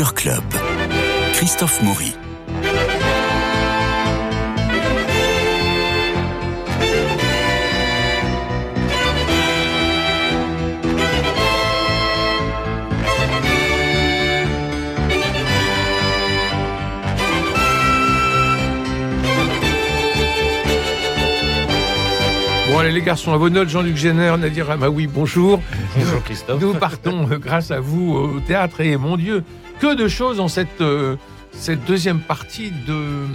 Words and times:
Culture 0.00 0.14
Club. 0.14 0.44
Christophe 1.34 1.82
Maury. 1.82 2.14
Bon, 22.70 22.78
allez, 22.78 22.92
les 22.92 23.02
garçons, 23.02 23.34
à 23.34 23.36
vos 23.36 23.50
notes, 23.50 23.68
Jean-Luc 23.68 23.96
Génère, 23.96 24.38
Nadir 24.38 24.70
Amaoui, 24.70 25.06
bonjour. 25.08 25.60
Bonjour 25.94 26.22
Christophe. 26.22 26.62
Nous 26.62 26.72
partons, 26.72 27.28
euh, 27.30 27.36
grâce 27.36 27.70
à 27.70 27.80
vous, 27.80 28.14
au 28.14 28.40
théâtre. 28.40 28.80
Et 28.80 28.96
mon 28.96 29.18
Dieu, 29.18 29.44
que 29.80 29.94
de 29.94 30.08
choses 30.08 30.36
dans 30.36 30.48
cette, 30.48 30.82
euh, 30.82 31.16
cette 31.52 31.84
deuxième 31.84 32.20
partie 32.20 32.70
de, 32.86 33.26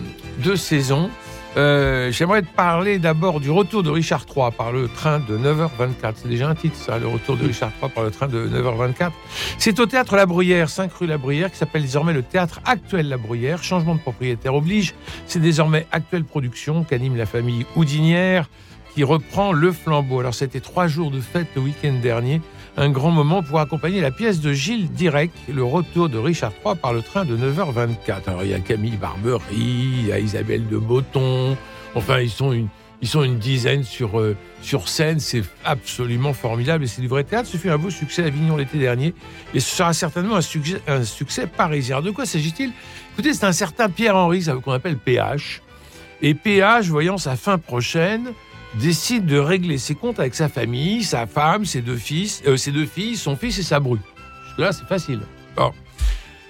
de 0.43 0.55
saison. 0.55 1.09
Euh, 1.57 2.11
J'aimerais 2.11 2.41
te 2.41 2.53
parler 2.53 2.99
d'abord 2.99 3.39
du 3.39 3.49
retour 3.49 3.81
de 3.81 3.89
Richard 3.89 4.25
III 4.27 4.51
par 4.55 4.71
le 4.71 4.87
train 4.87 5.19
de 5.19 5.37
9h24. 5.37 6.13
C'est 6.17 6.27
déjà 6.27 6.47
un 6.49 6.55
titre, 6.55 6.75
ça, 6.75 6.99
le 6.99 7.07
retour 7.07 7.37
de 7.37 7.47
Richard 7.47 7.71
III 7.81 7.89
par 7.89 8.03
le 8.03 8.11
train 8.11 8.27
de 8.27 8.47
9h24. 8.47 9.11
C'est 9.57 9.79
au 9.79 9.85
théâtre 9.85 10.15
La 10.15 10.25
Bruyère, 10.25 10.69
5 10.69 10.93
rue 10.93 11.07
La 11.07 11.17
Bruyère, 11.17 11.51
qui 11.51 11.57
s'appelle 11.57 11.81
désormais 11.81 12.13
le 12.13 12.23
théâtre 12.23 12.59
actuel 12.65 13.07
La 13.09 13.17
Bruyère. 13.17 13.63
Changement 13.63 13.95
de 13.95 14.01
propriétaire 14.01 14.53
oblige. 14.53 14.93
C'est 15.25 15.39
désormais 15.39 15.87
Actuelle 15.91 16.25
Production 16.25 16.83
qu'anime 16.83 17.15
la 17.15 17.25
famille 17.25 17.65
Houdinière 17.75 18.49
qui 18.93 19.03
reprend 19.03 19.51
le 19.51 19.71
flambeau. 19.71 20.21
Alors 20.21 20.33
c'était 20.33 20.61
trois 20.61 20.87
jours 20.87 21.11
de 21.11 21.19
fête 21.19 21.47
le 21.55 21.61
week-end 21.61 21.93
dernier, 22.01 22.41
un 22.77 22.89
grand 22.89 23.11
moment 23.11 23.41
pour 23.41 23.59
accompagner 23.59 24.01
la 24.01 24.11
pièce 24.11 24.41
de 24.41 24.53
Gilles 24.53 24.91
Direct, 24.91 25.35
le 25.47 25.63
retour 25.63 26.09
de 26.09 26.17
Richard 26.17 26.51
III 26.65 26.75
par 26.75 26.93
le 26.93 27.01
train 27.01 27.25
de 27.25 27.37
9h24. 27.37 28.27
Alors 28.27 28.43
il 28.43 28.49
y 28.49 28.53
a 28.53 28.59
Camille 28.59 28.97
Barbery, 28.97 29.41
il 29.51 30.07
y 30.07 30.11
a 30.11 30.19
Isabelle 30.19 30.67
de 30.67 30.77
Botton, 30.77 31.55
enfin 31.95 32.19
ils 32.19 32.29
sont 32.29 32.51
une, 32.51 32.67
ils 33.01 33.07
sont 33.07 33.23
une 33.23 33.37
dizaine 33.37 33.83
sur, 33.83 34.19
euh, 34.19 34.35
sur 34.61 34.89
scène, 34.89 35.19
c'est 35.19 35.43
absolument 35.63 36.33
formidable 36.33 36.83
et 36.83 36.87
c'est 36.87 37.01
du 37.01 37.07
vrai 37.07 37.23
théâtre. 37.23 37.47
Ce 37.47 37.57
fut 37.57 37.69
un 37.69 37.77
beau 37.77 37.89
succès 37.89 38.23
à 38.23 38.27
Avignon 38.27 38.57
l'été 38.57 38.77
dernier 38.77 39.13
et 39.53 39.59
ce 39.59 39.75
sera 39.75 39.93
certainement 39.93 40.35
un 40.35 40.41
succès, 40.41 40.81
un 40.87 41.03
succès 41.03 41.47
parisien. 41.47 42.01
De 42.01 42.11
quoi 42.11 42.25
s'agit-il? 42.25 42.71
Écoutez, 43.13 43.33
c'est 43.33 43.45
un 43.45 43.53
certain 43.53 43.89
Pierre-Henri, 43.89 44.45
qu'on 44.63 44.73
appelle 44.73 44.97
PH. 44.97 45.61
Et 46.21 46.33
PH, 46.33 46.87
voyant 46.87 47.17
sa 47.17 47.35
fin 47.35 47.57
prochaine, 47.57 48.31
décide 48.79 49.25
de 49.25 49.37
régler 49.37 49.77
ses 49.77 49.95
comptes 49.95 50.19
avec 50.19 50.35
sa 50.35 50.49
famille, 50.49 51.03
sa 51.03 51.27
femme, 51.27 51.65
ses 51.65 51.81
deux 51.81 51.95
fils, 51.95 52.41
euh, 52.45 52.57
ses 52.57 52.71
deux 52.71 52.85
filles, 52.85 53.15
son 53.15 53.35
fils 53.35 53.57
et 53.59 53.63
sa 53.63 53.79
bru. 53.79 53.99
Là, 54.57 54.71
c'est 54.71 54.85
facile. 54.85 55.21
Bon. 55.55 55.71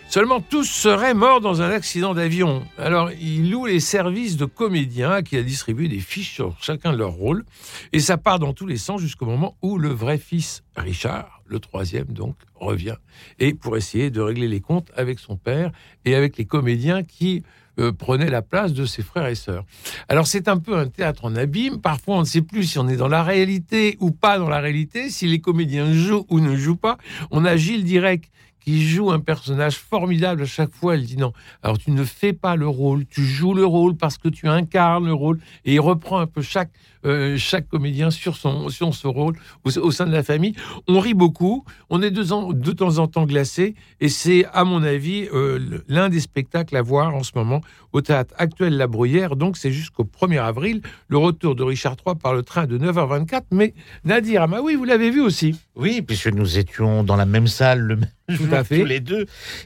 Seulement, 0.07 0.39
tous 0.39 0.65
seraient 0.65 1.15
morts 1.15 1.41
dans 1.41 1.61
un 1.61 1.71
accident 1.71 2.13
d'avion. 2.13 2.63
Alors, 2.77 3.11
il 3.19 3.49
loue 3.49 3.65
les 3.65 3.79
services 3.79 4.37
de 4.37 4.45
comédiens 4.45 5.23
qui 5.23 5.35
a 5.35 5.43
distribué 5.43 5.87
des 5.87 5.99
fiches 5.99 6.33
sur 6.33 6.55
chacun 6.61 6.93
de 6.93 6.97
leurs 6.97 7.11
rôles. 7.11 7.43
Et 7.91 7.99
ça 7.99 8.17
part 8.17 8.39
dans 8.39 8.53
tous 8.53 8.67
les 8.67 8.77
sens 8.77 9.01
jusqu'au 9.01 9.25
moment 9.25 9.57
où 9.61 9.77
le 9.77 9.89
vrai 9.89 10.17
fils, 10.17 10.63
Richard, 10.77 11.41
le 11.47 11.59
troisième 11.59 12.05
donc, 12.05 12.35
revient. 12.53 12.95
Et 13.39 13.55
pour 13.55 13.77
essayer 13.77 14.11
de 14.11 14.21
régler 14.21 14.47
les 14.47 14.61
comptes 14.61 14.91
avec 14.95 15.19
son 15.19 15.37
père 15.37 15.71
et 16.05 16.15
avec 16.15 16.37
les 16.37 16.45
comédiens 16.45 17.03
qui 17.03 17.43
euh, 17.79 17.91
prenait 17.91 18.29
la 18.29 18.41
place 18.41 18.73
de 18.73 18.85
ses 18.85 19.01
frères 19.03 19.27
et 19.27 19.35
sœurs. 19.35 19.65
Alors 20.09 20.27
c'est 20.27 20.47
un 20.47 20.57
peu 20.57 20.77
un 20.77 20.87
théâtre 20.87 21.25
en 21.25 21.35
abîme. 21.35 21.81
Parfois 21.81 22.17
on 22.17 22.19
ne 22.21 22.25
sait 22.25 22.41
plus 22.41 22.63
si 22.63 22.79
on 22.79 22.87
est 22.87 22.97
dans 22.97 23.07
la 23.07 23.23
réalité 23.23 23.97
ou 23.99 24.11
pas 24.11 24.37
dans 24.39 24.49
la 24.49 24.59
réalité, 24.59 25.09
si 25.09 25.27
les 25.27 25.39
comédiens 25.39 25.91
jouent 25.93 26.25
ou 26.29 26.39
ne 26.39 26.55
jouent 26.55 26.75
pas. 26.75 26.97
On 27.31 27.45
a 27.45 27.55
Gilles 27.57 27.83
Direct 27.83 28.31
qui 28.65 28.83
joue 28.83 29.11
un 29.11 29.19
personnage 29.19 29.77
formidable 29.77 30.41
à 30.41 30.45
chaque 30.45 30.73
fois. 30.73 30.95
Elle 30.95 31.05
dit 31.05 31.17
non. 31.17 31.33
Alors 31.61 31.77
tu 31.77 31.91
ne 31.91 32.03
fais 32.03 32.33
pas 32.33 32.55
le 32.55 32.67
rôle, 32.67 33.05
tu 33.05 33.23
joues 33.23 33.53
le 33.53 33.65
rôle 33.65 33.95
parce 33.95 34.17
que 34.17 34.27
tu 34.27 34.47
incarnes 34.47 35.05
le 35.05 35.13
rôle. 35.13 35.39
Et 35.65 35.75
il 35.75 35.79
reprend 35.79 36.19
un 36.19 36.27
peu 36.27 36.41
chaque 36.41 36.71
euh, 37.05 37.37
chaque 37.37 37.67
comédien 37.67 38.09
sur 38.11 38.35
son 38.35 38.69
sur 38.69 38.93
ce 38.93 39.07
rôle 39.07 39.35
au, 39.63 39.77
au, 39.77 39.91
sein 39.91 40.05
de 40.05 40.11
la 40.11 40.23
famille. 40.23 40.55
On 40.87 40.99
rit 40.99 41.13
beaucoup, 41.13 41.63
on 41.89 42.01
est 42.01 42.11
de, 42.11 42.23
de 42.53 42.71
temps 42.71 42.97
en 42.97 43.07
temps 43.07 43.25
glacé. 43.25 43.75
Et 44.01 44.09
c'est 44.09 44.45
à 44.53 44.63
mon 44.63 44.83
avis 44.83 45.27
euh, 45.33 45.83
l'un 45.87 46.09
des 46.09 46.19
spectacles 46.19 46.75
à 46.75 46.81
voir 46.81 47.15
en 47.15 47.23
ce 47.23 47.31
moment 47.35 47.61
au 47.93 48.01
théâtre 48.01 48.33
actuel 48.37 48.77
La 48.77 48.87
Bruyère. 48.87 49.35
Donc 49.35 49.57
c'est 49.57 49.71
jusqu'au 49.71 50.03
1er 50.03 50.41
avril 50.41 50.81
le 51.07 51.17
retour 51.17 51.55
de 51.55 51.63
Richard 51.63 51.95
III 52.05 52.15
par 52.15 52.33
le 52.33 52.43
train 52.43 52.65
de 52.65 52.77
9h24. 52.77 53.43
Mais 53.51 53.73
Nadir 54.03 54.41
Amaoui, 54.43 54.75
vous 54.75 54.85
l'avez 54.85 55.11
vu 55.11 55.21
aussi. 55.21 55.59
Oui, 55.75 56.01
puisque 56.01 56.27
nous 56.27 56.57
étions 56.57 57.03
dans 57.03 57.15
la 57.15 57.25
même 57.25 57.47
salle 57.47 57.79
le 57.79 57.95
même 57.97 58.09
tout 58.27 58.47
à 58.51 58.63
fait. 58.63 58.79
Tous 58.79 58.85
les 58.85 58.99
deux. 58.99 59.25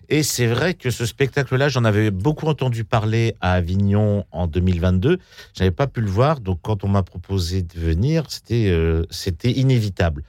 Et 0.10 0.24
c'est 0.24 0.48
vrai 0.48 0.74
que 0.74 0.90
ce 0.90 1.06
spectacle-là, 1.06 1.70
j'en 1.70 1.86
avais 1.86 2.12
beaucoup 2.12 2.48
entendu 2.48 2.84
parler 2.84 3.36
à 3.42 3.54
Avignon 3.54 4.26
en 4.32 4.48
2022. 4.48 5.18
Je 5.56 5.64
n'avais 5.64 5.72
pas 5.72 5.88
pu 5.88 6.02
le 6.02 6.10
voir, 6.10 6.40
donc 6.42 6.60
quand 6.62 6.84
on 6.84 6.90
m'a 6.90 7.04
proposé 7.04 7.29
de 7.38 7.80
venir, 7.80 8.26
c'était 8.30 8.70
euh, 8.70 9.04
c'était 9.10 9.52
inévitable. 9.52 10.24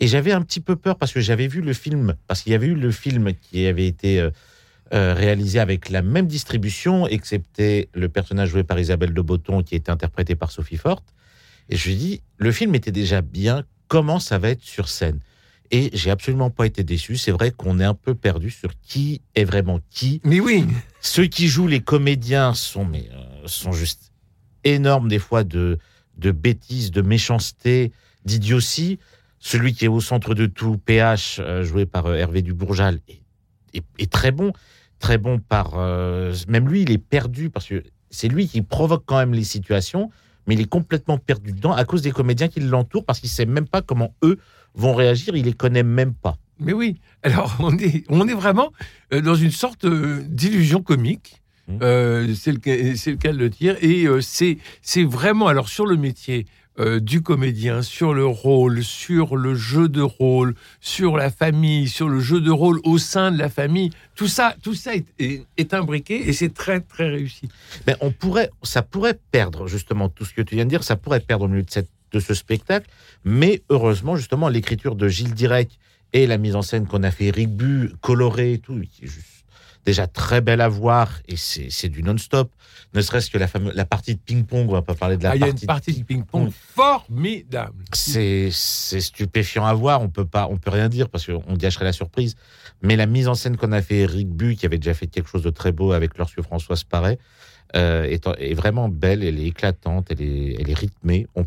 Et 0.00 0.06
j'avais 0.06 0.32
un 0.32 0.42
petit 0.42 0.60
peu 0.60 0.76
peur 0.76 0.96
parce 0.96 1.12
que 1.12 1.20
j'avais 1.20 1.46
vu 1.46 1.60
le 1.60 1.72
film, 1.72 2.14
parce 2.26 2.42
qu'il 2.42 2.52
y 2.52 2.54
avait 2.54 2.66
eu 2.66 2.74
le 2.74 2.90
film 2.90 3.32
qui 3.34 3.66
avait 3.66 3.86
été 3.86 4.20
euh, 4.20 4.30
euh, 4.92 5.14
réalisé 5.14 5.60
avec 5.60 5.88
la 5.88 6.02
même 6.02 6.26
distribution, 6.26 7.06
excepté 7.06 7.88
le 7.94 8.08
personnage 8.08 8.50
joué 8.50 8.64
par 8.64 8.78
Isabelle 8.78 9.14
de 9.14 9.20
Botton 9.20 9.62
qui 9.62 9.74
était 9.74 9.90
interprété 9.90 10.34
par 10.34 10.50
Sophie 10.50 10.76
Forte. 10.76 11.04
Et 11.68 11.76
je 11.76 11.86
lui 11.86 11.94
ai 11.94 11.96
dit, 11.96 12.22
le 12.36 12.52
film 12.52 12.74
était 12.74 12.90
déjà 12.90 13.22
bien, 13.22 13.64
comment 13.88 14.18
ça 14.18 14.38
va 14.38 14.50
être 14.50 14.62
sur 14.62 14.88
scène? 14.88 15.20
Et 15.70 15.88
j'ai 15.94 16.10
absolument 16.10 16.50
pas 16.50 16.66
été 16.66 16.84
déçu. 16.84 17.16
C'est 17.16 17.30
vrai 17.30 17.50
qu'on 17.50 17.80
est 17.80 17.84
un 17.84 17.94
peu 17.94 18.14
perdu 18.14 18.50
sur 18.50 18.72
qui 18.82 19.22
est 19.34 19.44
vraiment 19.44 19.80
qui. 19.88 20.20
Mais 20.24 20.38
oui. 20.38 20.66
Ceux 21.00 21.24
qui 21.24 21.48
jouent 21.48 21.68
les 21.68 21.80
comédiens 21.80 22.52
sont 22.52 22.84
mais 22.84 23.08
euh, 23.14 23.46
sont 23.46 23.72
juste 23.72 24.12
énormes 24.64 25.08
des 25.08 25.18
fois 25.18 25.44
de 25.44 25.78
de 26.16 26.30
bêtises, 26.30 26.90
de 26.90 27.02
méchanceté, 27.02 27.92
d'idiotie. 28.24 28.98
Celui 29.38 29.74
qui 29.74 29.84
est 29.84 29.88
au 29.88 30.00
centre 30.00 30.34
de 30.34 30.46
tout, 30.46 30.78
PH, 30.78 31.40
euh, 31.40 31.64
joué 31.64 31.84
par 31.84 32.06
euh, 32.06 32.14
Hervé 32.14 32.42
Dubourjal, 32.42 33.00
est, 33.74 33.82
est, 33.98 34.10
très 34.10 34.30
bon, 34.30 34.52
très 35.00 35.18
bon 35.18 35.40
par 35.40 35.72
euh, 35.74 36.34
même 36.46 36.68
lui, 36.68 36.82
il 36.82 36.92
est 36.92 36.98
perdu 36.98 37.50
parce 37.50 37.66
que 37.66 37.82
c'est 38.10 38.28
lui 38.28 38.46
qui 38.46 38.62
provoque 38.62 39.02
quand 39.04 39.16
même 39.16 39.34
les 39.34 39.44
situations, 39.44 40.10
mais 40.46 40.54
il 40.54 40.60
est 40.60 40.68
complètement 40.68 41.18
perdu 41.18 41.52
dedans 41.52 41.72
à 41.72 41.84
cause 41.84 42.02
des 42.02 42.12
comédiens 42.12 42.48
qui 42.48 42.60
l'entourent 42.60 43.04
parce 43.04 43.18
qu'il 43.18 43.30
sait 43.30 43.46
même 43.46 43.66
pas 43.66 43.82
comment 43.82 44.14
eux 44.22 44.38
vont 44.74 44.94
réagir, 44.94 45.34
il 45.34 45.44
les 45.44 45.52
connaît 45.54 45.82
même 45.82 46.14
pas. 46.14 46.36
Mais 46.60 46.72
oui, 46.72 47.00
alors 47.24 47.56
on 47.58 47.76
est, 47.78 48.04
on 48.08 48.28
est 48.28 48.34
vraiment 48.34 48.72
dans 49.10 49.34
une 49.34 49.50
sorte 49.50 49.86
d'illusion 49.86 50.82
comique. 50.82 51.41
Mmh. 51.68 51.78
Euh, 51.82 52.34
c'est 52.34 52.52
le, 52.52 52.58
le, 52.58 53.16
cas 53.16 53.32
de 53.32 53.38
le 53.38 53.48
dire. 53.48 53.76
Et 53.80 54.04
euh, 54.04 54.20
c'est 54.20 54.58
vraiment, 55.04 55.46
alors 55.48 55.68
sur 55.68 55.86
le 55.86 55.96
métier 55.96 56.46
euh, 56.78 57.00
du 57.00 57.22
comédien, 57.22 57.82
sur 57.82 58.14
le 58.14 58.26
rôle, 58.26 58.82
sur 58.82 59.36
le 59.36 59.54
jeu 59.54 59.88
de 59.88 60.00
rôle, 60.00 60.54
sur 60.80 61.16
la 61.16 61.30
famille, 61.30 61.88
sur 61.88 62.08
le 62.08 62.18
jeu 62.20 62.40
de 62.40 62.50
rôle 62.50 62.80
au 62.84 62.98
sein 62.98 63.30
de 63.30 63.38
la 63.38 63.48
famille, 63.48 63.90
tout 64.14 64.28
ça, 64.28 64.56
tout 64.62 64.74
ça 64.74 64.94
est, 64.94 65.06
est, 65.18 65.44
est 65.56 65.74
imbriqué 65.74 66.28
et 66.28 66.32
c'est 66.32 66.54
très 66.54 66.80
très 66.80 67.08
réussi. 67.08 67.48
Mais 67.86 67.96
on 68.00 68.10
pourrait, 68.10 68.50
ça 68.62 68.82
pourrait 68.82 69.18
perdre 69.30 69.66
justement 69.66 70.08
tout 70.08 70.24
ce 70.24 70.32
que 70.32 70.42
tu 70.42 70.54
viens 70.54 70.64
de 70.64 70.70
dire, 70.70 70.82
ça 70.82 70.96
pourrait 70.96 71.20
perdre 71.20 71.44
au 71.44 71.48
milieu 71.48 71.62
de 71.62 71.70
cette 71.70 71.90
de 72.12 72.20
ce 72.20 72.34
spectacle. 72.34 72.88
Mais 73.24 73.62
heureusement, 73.68 74.16
justement, 74.16 74.48
l'écriture 74.48 74.94
de 74.94 75.08
Gilles 75.08 75.34
Direct 75.34 75.72
et 76.12 76.26
la 76.26 76.38
mise 76.38 76.56
en 76.56 76.62
scène 76.62 76.86
qu'on 76.86 77.02
a 77.02 77.10
fait 77.10 77.26
Eric 77.26 77.48
Bu, 77.48 77.92
coloré 78.00 78.54
et 78.54 78.58
tout, 78.58 78.80
qui 78.80 79.04
est 79.04 79.08
juste 79.08 79.41
déjà 79.84 80.06
très 80.06 80.40
belle 80.40 80.60
à 80.60 80.68
voir 80.68 81.20
et 81.28 81.36
c'est 81.36 81.88
du 81.88 82.02
non-stop. 82.02 82.50
Ne 82.94 83.00
serait-ce 83.00 83.30
que 83.30 83.38
la, 83.38 83.46
fameuse, 83.46 83.74
la 83.74 83.84
partie 83.84 84.14
de 84.14 84.20
ping-pong, 84.20 84.68
on 84.68 84.72
va 84.72 84.82
pas 84.82 84.94
parler 84.94 85.16
de 85.16 85.22
la 85.22 85.30
ah, 85.30 85.38
partie. 85.38 85.44
Il 85.44 85.46
y 85.46 85.50
a 85.50 85.62
une 85.62 85.66
partie 85.66 85.92
de 85.94 86.04
ping-pong 86.04 86.50
formidable. 86.74 87.84
C'est 87.92 88.50
stupéfiant 88.50 89.64
à 89.64 89.72
voir. 89.72 90.02
On 90.02 90.08
peut 90.08 90.26
pas, 90.26 90.46
on 90.50 90.58
peut 90.58 90.70
rien 90.70 90.88
dire 90.88 91.08
parce 91.08 91.26
qu'on 91.26 91.54
gâcherait 91.54 91.84
la 91.84 91.92
surprise. 91.92 92.36
Mais 92.82 92.96
la 92.96 93.06
mise 93.06 93.28
en 93.28 93.34
scène 93.34 93.56
qu'on 93.56 93.72
a 93.72 93.80
fait 93.80 94.00
Eric 94.00 94.28
Bu, 94.28 94.56
qui 94.56 94.66
avait 94.66 94.78
déjà 94.78 94.94
fait 94.94 95.06
quelque 95.06 95.28
chose 95.28 95.42
de 95.42 95.50
très 95.50 95.72
beau 95.72 95.92
avec 95.92 96.18
lorsque 96.18 96.42
Françoise 96.42 96.84
paraît, 96.84 97.18
euh, 97.74 98.04
est, 98.04 98.26
est, 98.38 98.52
vraiment 98.52 98.90
belle, 98.90 99.24
elle 99.24 99.38
est 99.38 99.46
éclatante, 99.46 100.08
elle 100.10 100.20
est, 100.20 100.56
elle 100.60 100.68
est 100.68 100.74
rythmée. 100.74 101.26
On 101.34 101.46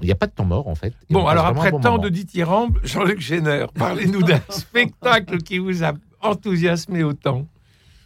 il 0.00 0.06
n'y 0.06 0.10
a 0.10 0.14
pas 0.14 0.26
de 0.26 0.32
temps 0.32 0.46
mort 0.46 0.68
en 0.68 0.74
fait. 0.74 0.94
Bon, 1.10 1.26
alors 1.26 1.44
après 1.44 1.70
bon 1.70 1.80
tant 1.80 1.92
moment. 1.92 2.04
de 2.04 2.08
dithyrambe, 2.08 2.78
Jean-Luc 2.82 3.20
Génère, 3.20 3.70
parlez-nous 3.72 4.22
d'un 4.22 4.40
spectacle 4.48 5.38
qui 5.38 5.58
vous 5.58 5.84
a 5.84 5.92
enthousiasmé 6.22 7.02
autant. 7.02 7.46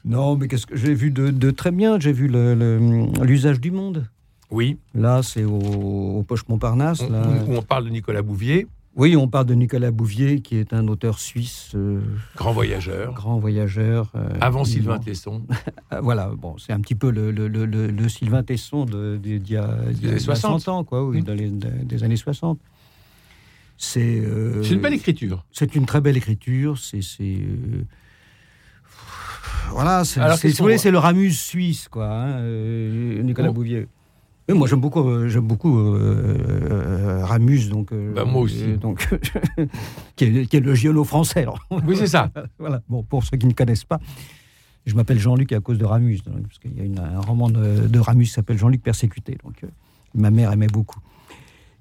Non, 0.05 0.37
mais 0.37 0.49
qu'est-ce 0.49 0.67
que 0.67 0.77
j'ai 0.77 0.95
vu 0.95 1.11
de, 1.11 1.31
de, 1.31 1.51
très 1.51 1.73
bien 1.73 1.99
J'ai 1.99 2.13
vu 2.13 2.29
l'usage 3.23 3.61
du 3.61 3.71
monde. 3.71 4.07
Oui. 4.51 4.79
Là, 4.95 5.23
c'est 5.23 5.45
au, 5.45 5.59
au, 5.59 6.23
Poche 6.23 6.47
Montparnasse. 6.49 7.01
On, 7.01 7.11
là. 7.11 7.27
Où 7.49 7.55
on 7.55 7.63
parle 7.63 7.87
de 7.87 7.91
Nicolas 7.91 8.23
Bouvier. 8.23 8.69
Oui, 8.97 9.15
on 9.15 9.29
parle 9.29 9.45
de 9.45 9.55
Nicolas 9.55 9.91
Bouvier, 9.91 10.41
qui 10.41 10.57
est 10.57 10.73
un 10.73 10.89
auteur 10.89 11.19
suisse. 11.19 11.73
Euh, 11.75 12.01
grand 12.35 12.53
voyageur. 12.53 13.13
Grand 13.13 13.39
voyageur. 13.39 14.11
Euh, 14.15 14.27
Avant 14.41 14.65
Sylvain 14.65 14.99
Tesson. 14.99 15.43
voilà, 16.01 16.31
bon, 16.35 16.57
c'est 16.57 16.73
un 16.73 16.81
petit 16.81 16.95
peu 16.95 17.11
le, 17.11 17.31
le, 17.31 17.49
le, 17.49 17.67
le 17.67 18.09
Sylvain 18.09 18.43
Tesson 18.43 18.87
d'il 18.87 19.51
y 19.51 19.57
a, 19.57 19.77
des 20.01 20.09
années 20.09 20.19
60. 20.19 20.61
100 20.63 20.73
ans, 20.73 20.85
quoi, 20.85 21.05
oui, 21.05 21.21
mmh. 21.21 21.25
dans 21.25 21.35
les, 21.35 21.51
des 21.51 22.05
années 22.05 22.17
60. 22.17 22.59
C'est 23.77 24.21
euh, 24.21 24.63
une 24.63 24.81
belle 24.81 24.95
écriture. 24.95 25.45
C'est 25.53 25.75
une 25.75 25.85
très 25.85 26.01
belle 26.01 26.17
écriture. 26.17 26.79
C'est. 26.79 27.01
Voilà, 29.71 30.05
c'est 30.05 30.21
si 30.37 30.49
vous 30.59 30.65
voulez, 30.65 30.79
c'est 30.79 30.91
le 30.91 30.99
Ramus 30.99 31.33
suisse, 31.33 31.89
quoi, 31.89 32.07
hein, 32.09 32.39
euh, 32.41 33.23
Nicolas 33.23 33.49
Oh. 33.51 33.53
Bouvier. 33.53 33.87
Mais 34.49 34.55
moi, 34.55 34.69
j'aime 34.69 34.81
beaucoup, 34.81 35.01
euh, 35.09 35.29
j'aime 35.29 35.47
beaucoup 35.47 35.77
euh, 35.79 36.39
euh, 36.71 37.25
Ramus, 37.25 37.69
donc. 37.69 37.91
euh, 37.93 38.15
Bah, 38.15 38.25
moi 38.25 38.43
aussi. 38.43 38.63
euh, 38.63 38.77
donc, 38.77 39.09
qui, 40.15 40.25
est, 40.25 40.47
qui 40.47 40.57
est 40.57 40.61
le 40.61 40.75
giolo 40.75 41.03
français. 41.05 41.41
alors. 41.43 41.59
Oui, 41.85 41.97
c'est 41.97 42.07
ça. 42.07 42.31
voilà. 42.59 42.81
Bon, 42.89 43.03
pour 43.03 43.25
ceux 43.25 43.37
qui 43.37 43.47
ne 43.47 43.53
connaissent 43.53 43.85
pas, 43.85 43.99
je 44.87 44.95
m'appelle 44.95 45.19
Jean-Luc 45.19 45.51
à 45.53 45.61
cause 45.61 45.79
de 45.79 45.85
Ramus, 45.85 46.19
donc, 46.25 46.43
parce 46.47 46.59
qu'il 46.61 46.77
y 46.77 46.81
a 46.81 46.85
une- 46.85 46.99
un 47.01 47.21
roman 47.21 47.51
de, 47.51 47.89
de 47.89 47.99
Ramus 47.99 48.27
qui 48.27 48.33
s'appelle 48.33 48.57
Jean-Luc 48.59 48.83
Persécuté. 48.83 49.37
Donc, 49.45 49.65
euh, 49.65 49.69
ma 50.15 50.31
mère 50.31 50.53
aimait 50.53 50.69
beaucoup. 50.69 51.01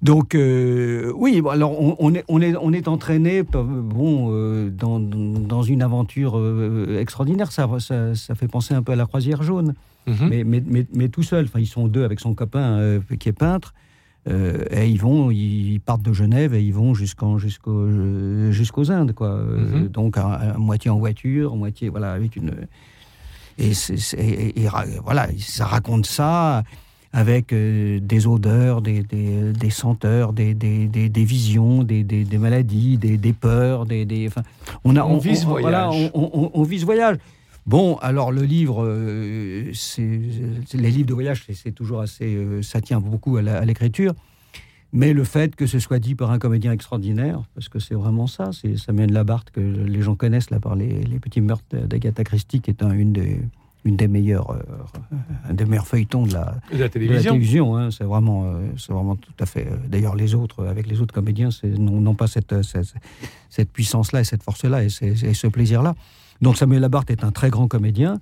Donc, 0.02 0.34
euh, 0.34 1.10
oui, 1.16 1.42
alors 1.50 1.80
on, 1.80 1.96
on 1.98 2.14
est, 2.14 2.24
on, 2.28 2.40
est, 2.42 2.54
on 2.60 2.72
est 2.72 2.86
entraîné 2.86 3.42
par- 3.42 3.64
bon, 3.64 4.28
euh, 4.30 4.70
dans, 4.70 5.00
dans 5.00 5.62
une 5.62 5.82
aventure 5.82 6.36
euh, 6.38 6.98
extraordinaire. 7.00 7.50
Ça, 7.50 7.66
ça, 7.80 8.14
ça 8.14 8.34
fait 8.34 8.46
penser 8.48 8.74
un 8.74 8.82
peu 8.82 8.92
à 8.92 8.96
la 8.96 9.06
croisière 9.06 9.42
jaune, 9.42 9.74
Mhm. 10.06 10.28
mais, 10.28 10.44
mais, 10.44 10.62
mais, 10.64 10.86
mais 10.94 11.08
tout 11.08 11.22
seul. 11.24 11.46
Enfin, 11.46 11.58
ils 11.58 11.66
sont 11.66 11.88
deux 11.88 12.04
avec 12.04 12.20
son 12.20 12.34
copain 12.34 12.78
euh, 12.78 13.00
qui 13.18 13.28
est 13.28 13.32
peintre. 13.32 13.74
Euh, 14.28 14.64
et 14.70 14.88
ils 14.88 15.00
vont, 15.00 15.30
ils 15.30 15.78
partent 15.80 16.02
de 16.02 16.12
Genève 16.12 16.52
et 16.54 16.62
ils 16.62 16.74
vont 16.74 16.94
jusqu'en, 16.94 17.38
jusqu'au, 17.38 17.72
euh, 17.72 18.50
jusqu'aux 18.52 18.90
Indes, 18.92 19.12
quoi. 19.14 19.28
Euh, 19.28 19.82
Mhm. 19.82 19.88
donc, 19.88 20.16
à, 20.18 20.26
à 20.32 20.58
moitié 20.58 20.90
en 20.90 20.98
voiture, 20.98 21.52
à 21.52 21.56
moitié, 21.56 21.88
voilà, 21.88 22.12
avec 22.12 22.36
une. 22.36 22.52
Et, 23.58 23.72
et- 24.18 24.68
voilà, 25.02 25.28
ça 25.38 25.64
raconte 25.64 26.06
ça 26.06 26.62
avec 27.16 27.54
euh, 27.54 27.98
des 27.98 28.26
odeurs, 28.26 28.82
des, 28.82 29.02
des, 29.02 29.50
des 29.54 29.70
senteurs, 29.70 30.34
des, 30.34 30.52
visions, 31.24 31.82
des, 31.82 32.04
maladies, 32.38 32.98
des, 32.98 33.32
peurs, 33.32 33.86
des, 33.86 34.04
des, 34.04 34.26
enfin, 34.28 34.42
on 34.84 34.96
a, 34.96 35.02
On 35.02 35.16
vit 35.16 35.34
ce 35.34 35.46
voyage. 35.46 36.10
on, 36.12 36.30
on- 36.34 36.50
on 36.52 36.62
vit 36.62 36.78
ce 36.78 36.84
voyage. 36.84 37.16
Bon, 37.64 37.96
alors 38.02 38.32
le 38.32 38.42
livre, 38.42 38.84
euh, 38.84 39.70
c'est 39.72 40.20
les 40.74 40.90
livres 40.90 41.06
de 41.08 41.14
voyage, 41.14 41.44
c'est- 41.50 41.72
toujours 41.72 42.00
assez, 42.02 42.34
euh, 42.36 42.60
ça 42.60 42.82
tient 42.82 43.00
beaucoup 43.00 43.38
à 43.38 43.64
l'écriture. 43.64 44.12
Mais 44.92 45.14
le 45.14 45.24
fait 45.24 45.56
que 45.56 45.66
ce 45.66 45.78
soit 45.78 45.98
dit 45.98 46.14
par 46.14 46.30
un 46.30 46.38
comédien 46.38 46.70
extraordinaire, 46.72 47.40
parce 47.54 47.70
que 47.70 47.78
c'est 47.78 47.94
vraiment 47.94 48.26
ça, 48.26 48.50
c'est 48.52 48.76
Samuel 48.76 49.10
Labarthe 49.12 49.50
que 49.52 49.60
les 49.60 50.02
gens 50.02 50.14
connaissent 50.16 50.50
là 50.50 50.60
par 50.60 50.76
les, 50.76 51.02
les 51.02 51.18
petits 51.18 51.40
meurtres 51.40 51.64
d'Agatha 51.76 52.24
Christie, 52.24 52.60
qui 52.60 52.70
est 52.70 52.82
un, 52.82 52.92
une 52.92 53.12
des 53.14 53.40
une 53.86 53.96
des 53.96 54.08
meilleures, 54.08 54.50
euh, 54.50 54.58
un 55.48 55.54
des 55.54 55.64
meilleurs 55.64 55.86
feuilletons 55.86 56.26
de 56.26 56.34
la, 56.34 56.54
De 56.72 56.78
la 56.78 56.88
télévision. 56.88 57.32
télévision. 57.32 57.76
hein. 57.76 57.90
c'est 57.90 58.04
vraiment, 58.04 58.44
euh, 58.44 58.66
c'est 58.76 58.92
vraiment 58.92 59.16
tout 59.16 59.32
à 59.40 59.46
fait. 59.46 59.66
euh, 59.70 59.76
D'ailleurs, 59.88 60.16
les 60.16 60.34
autres, 60.34 60.66
avec 60.66 60.86
les 60.88 61.00
autres 61.00 61.14
comédiens, 61.14 61.50
c'est- 61.50 61.68
n'ont 61.78 62.14
pas 62.14 62.26
cette, 62.26 62.62
cette, 62.62 62.94
cette 63.48 63.70
puissance-là 63.72 64.20
et 64.20 64.24
cette 64.24 64.42
force-là 64.42 64.82
et, 64.82 64.88
ce 64.88 65.46
plaisir-là. 65.46 65.94
Donc 66.42 66.56
Samuel 66.56 66.82
Labarthe 66.82 67.10
est 67.10 67.24
un 67.24 67.30
très 67.30 67.48
grand 67.50 67.68
comédien. 67.68 68.18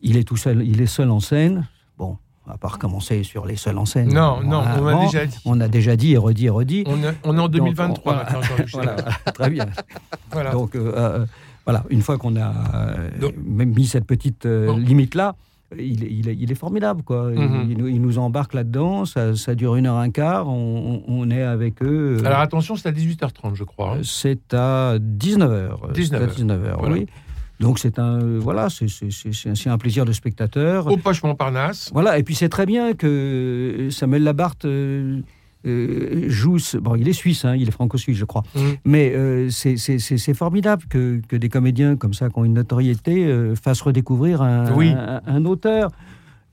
Il 0.00 0.16
est 0.16 0.24
tout 0.24 0.36
seul, 0.36 0.62
il 0.64 0.80
est 0.80 0.86
seul 0.86 1.10
en 1.10 1.18
scène. 1.20 1.66
Bon, 1.96 2.18
on 2.46 2.50
va 2.50 2.56
pas 2.58 2.68
recommencer 2.68 3.24
sur 3.24 3.46
les 3.46 3.56
seuls 3.56 3.78
en 3.78 3.84
scène. 3.86 4.12
Non, 4.12 4.40
non, 4.42 4.62
on 4.78 4.86
a 4.86 5.04
déjà 5.06 5.26
dit. 5.26 5.38
On 5.44 5.60
a 5.60 5.68
déjà 5.68 5.96
dit 5.96 6.12
et 6.12 6.18
redit 6.18 6.46
et 6.46 6.50
redit. 6.50 6.84
On, 6.86 7.02
est- 7.02 7.16
en 7.26 7.32
Donc, 7.34 7.50
2023 7.50 8.12
on- 8.12 8.16
maintenant, 8.16 8.40
très 9.34 9.50
bien. 9.50 9.66
Voilà. 10.30 10.52
Donc, 10.52 10.76
euh, 10.76 11.26
voilà, 11.68 11.84
une 11.90 12.00
fois 12.00 12.16
qu'on 12.16 12.34
a 12.36 12.50
euh, 12.74 13.10
Donc- 13.20 13.34
mis 13.36 13.86
cette 13.86 14.06
petite 14.06 14.46
euh, 14.46 14.68
Bon. 14.68 14.78
limite-là, 14.78 15.36
il, 15.78 16.02
est- 16.02 16.10
il 16.10 16.28
est- 16.30 16.34
il 16.34 16.50
est 16.50 16.54
formidable. 16.54 17.02
Quoi. 17.02 17.30
Il- 17.34 17.40
Mhm. 17.42 17.66
il, 17.70 17.76
nous- 17.76 17.88
il 17.88 18.00
nous 18.00 18.16
embarque 18.18 18.54
là-dedans, 18.54 19.04
ça, 19.04 19.36
ça 19.36 19.54
dure 19.54 19.76
une 19.76 19.84
heure 19.86 19.98
un 19.98 20.08
quart, 20.10 20.48
on, 20.48 21.30
est 21.30 21.42
avec 21.42 21.82
eux. 21.82 22.16
euh, 22.22 22.26
Alors 22.26 22.40
attention, 22.40 22.74
c'est 22.76 22.88
à 22.88 22.92
18h30, 22.92 23.54
je 23.54 23.64
crois. 23.64 23.96
hein. 23.96 24.00
c'est 24.02 24.54
à 24.54 24.96
19h. 24.98 25.92
19h, 25.92 26.34
19h, 26.34 26.76
voilà. 26.78 26.94
oui. 26.94 27.06
Donc 27.60 27.78
c'est 27.80 27.98
un, 27.98 28.18
euh, 28.22 28.38
voilà, 28.40 28.68
c'est- 28.70 28.86
un- 28.86 29.54
c'est 29.54 29.68
un 29.68 29.76
plaisir 29.78 30.06
de 30.06 30.12
spectateur. 30.12 30.86
Au 30.86 30.96
Poche 30.96 31.22
Montparnasse. 31.22 31.90
Voilà, 31.92 32.18
et 32.18 32.22
puis 32.22 32.34
c'est 32.34 32.48
très 32.48 32.64
bien 32.64 32.94
que 32.94 33.88
Samuel 33.90 34.22
Labarthe 34.22 34.64
euh, 34.64 35.20
euh, 35.66 36.28
Bon, 36.80 36.94
il 36.94 37.08
est 37.08 37.12
suisse, 37.12 37.44
hein, 37.44 37.54
il 37.56 37.68
est 37.68 37.72
franco-suisse, 37.72 38.16
je 38.16 38.24
crois. 38.24 38.42
Mhm. 38.54 38.62
Mais 38.84 39.12
euh, 39.14 39.50
c'est- 39.50 40.34
formidable 40.34 40.84
que, 40.88 41.20
que 41.28 41.36
des 41.36 41.48
comédiens 41.48 41.96
comme 41.96 42.14
ça, 42.14 42.28
qui 42.28 42.38
ont 42.38 42.44
une 42.44 42.54
notoriété, 42.54 43.26
euh, 43.26 43.54
fassent 43.54 43.80
redécouvrir 43.82 44.42
un, 44.42 44.72
Oui. 44.74 44.88
un- 44.90 45.20
un 45.26 45.44
auteur. 45.44 45.90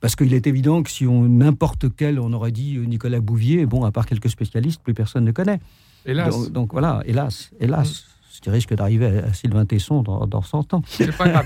Parce 0.02 0.16
qu'il 0.16 0.34
est 0.34 0.46
évident 0.48 0.84
que 0.84 0.92
si 0.92 1.08
on 1.08 1.24
n'importe 1.24 1.88
quel, 1.96 2.20
on 2.20 2.32
aurait 2.34 2.52
dit 2.52 2.78
Nicolas 2.78 3.22
Bouvier, 3.22 3.66
bon, 3.66 3.84
à 3.86 3.92
part 3.92 4.06
quelques 4.06 4.30
spécialistes, 4.30 4.82
plus 4.84 4.94
personne 4.94 5.24
ne 5.26 5.32
connaît. 5.32 5.60
Hélas, 6.06 6.36
Donc, 6.36 6.52
donc 6.52 6.72
voilà, 6.74 7.02
hélas, 7.06 7.50
hélas. 7.60 8.06
Ce 8.36 8.42
qui 8.42 8.50
risque 8.50 8.74
d'arriver 8.74 9.06
à, 9.06 9.32
Sylvain 9.34 9.66
Tesson 9.66 10.02
dans, 10.02 10.28
dans 10.28 10.42
100 10.42 10.74
ans. 10.74 10.82
c'est 10.90 11.16
pas 11.16 11.30
grave. 11.30 11.46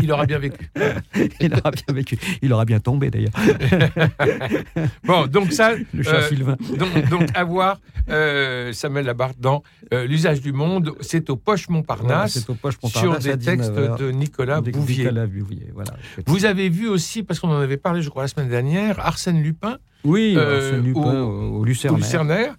Il, 0.00 0.12
aura 0.12 0.26
bien 0.26 0.38
vécu. 0.38 0.70
Il 1.40 1.52
aura 1.52 1.72
bien 1.72 1.92
vécu. 1.92 2.16
Il 2.40 2.52
aura 2.52 2.64
bien 2.64 2.78
tombé 2.78 3.10
d'ailleurs, 3.10 3.32
Bon, 5.04 5.26
donc 5.26 5.50
ça. 5.50 5.72
le 5.92 6.02
chat 6.04 6.14
euh, 6.14 6.28
Sylvain. 6.28 6.56
donc, 6.78 7.08
donc, 7.10 7.28
à 7.34 7.42
voir 7.42 7.80
euh, 8.10 8.72
Samuel 8.72 9.06
Labarthe 9.06 9.40
dans 9.40 9.64
euh, 9.92 10.06
L'usage 10.06 10.40
du 10.40 10.52
monde. 10.52 10.94
C'est 11.00 11.30
au 11.30 11.36
Poche 11.36 11.66
Voilà, 11.66 11.78
Montparnasse 11.80 12.34
c'est 12.34 12.48
au 12.48 12.54
Poche 12.54 12.74
sur 12.74 13.06
Montparnasse 13.06 13.26
à 13.26 13.36
des 13.36 13.44
textes 13.44 13.72
19 13.72 13.98
de 13.98 14.10
Nicolas 14.12 14.60
Bouvier. 14.60 15.04
Nicolas 15.06 15.26
Bouvier, 15.26 15.70
voilà. 15.74 15.94
Vous 16.26 16.44
avez 16.44 16.68
vu 16.68 16.86
aussi, 16.86 17.24
parce 17.24 17.40
qu'on 17.40 17.50
en 17.50 17.60
avait 17.60 17.76
parlé, 17.76 18.02
je 18.02 18.08
crois, 18.08 18.22
la 18.22 18.28
semaine 18.28 18.48
dernière, 18.48 19.00
Arsène 19.00 19.42
Lupin 19.42 19.78
Oui, 20.04 20.36
Arsène 20.38 20.84
Lupin 20.84 21.22
au- 21.22 21.58
au, 21.58 21.64
Lucernaire. 21.64 22.54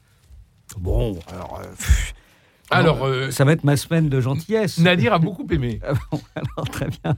Bon, 0.78 1.18
alors, 1.31 1.62
pff, 1.62 2.14
Alors, 2.75 3.06
euh, 3.06 3.31
ça 3.31 3.44
va 3.45 3.51
être 3.54 3.63
ma 3.63 3.77
semaine 3.77 4.10
de 4.10 4.19
gentillesse. 4.22 4.77
Nadir 4.80 5.13
a 5.13 5.19
beaucoup 5.19 5.45
aimé. 5.51 5.80
Ah 5.88 5.94
bon, 6.12 6.19
alors, 6.36 6.69
très 6.69 6.88
bien. 6.88 7.16